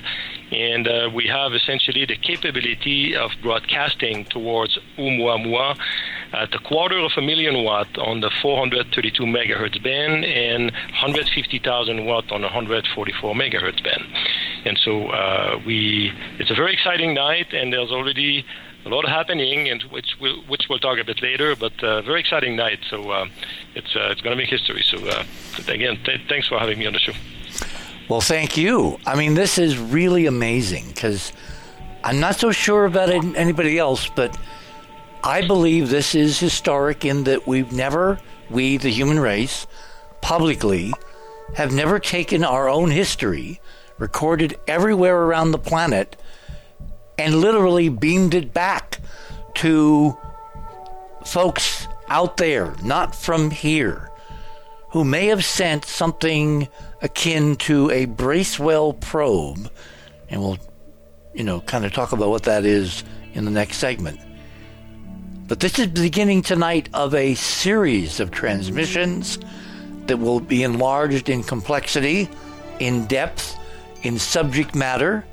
[0.52, 5.78] and we have essentially the capability of broadcasting towards Oumuamua
[6.34, 12.32] at a quarter of a million watt on the 432 megahertz band and 150,000 watt
[12.32, 14.04] on 144 megahertz band.
[14.66, 18.46] And so uh, we, it's a very exciting night, and there's already
[18.86, 21.56] a lot happening, and which we'll, which we'll talk a bit later.
[21.56, 23.28] But uh, very exciting night, so uh,
[23.74, 24.84] it's uh, it's going to make history.
[24.84, 25.24] So uh,
[25.68, 27.14] again, th- thanks for having me on the show.
[28.10, 29.00] Well, thank you.
[29.06, 31.34] I mean, this is really amazing because
[32.04, 34.38] I'm not so sure about anybody else, but
[35.26, 38.20] I believe this is historic in that we've never,
[38.52, 39.66] we, the human race,
[40.22, 40.94] publicly,
[41.56, 43.60] have never taken our own history,
[43.98, 46.16] recorded everywhere around the planet,
[47.18, 49.00] and literally beamed it back
[49.56, 50.16] to
[51.26, 54.12] folks out there, not from here
[54.92, 56.70] who may have sent something
[57.02, 59.70] akin to a Bracewell probe,
[60.30, 60.60] and we'll,
[61.34, 63.04] you know, kind of talk about what that is
[63.34, 64.20] in the next segment.
[65.48, 69.38] But this is the beginning tonight of a series of transmissions
[70.08, 72.28] that will be enlarged in complexity,
[72.80, 73.56] in depth,
[74.02, 75.24] in subject matter,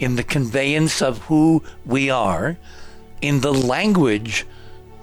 [0.00, 2.56] in the conveyance of who we are,
[3.20, 4.44] in the language,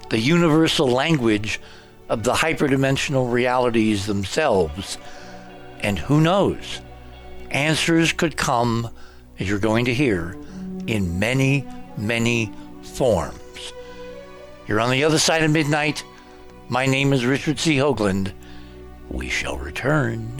[0.10, 1.62] the universal language
[2.10, 4.98] of the hyperdimensional realities themselves.
[5.80, 6.82] And who knows?
[7.50, 8.90] Answers could come,
[9.40, 10.36] as you're going to hear,
[10.86, 11.66] in many,
[11.98, 12.52] many
[12.84, 13.49] forms.
[14.70, 16.04] You're on the other side of midnight.
[16.68, 17.78] My name is Richard C.
[17.78, 18.34] Hoagland.
[19.10, 20.40] We shall return.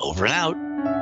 [0.00, 0.97] Over and out.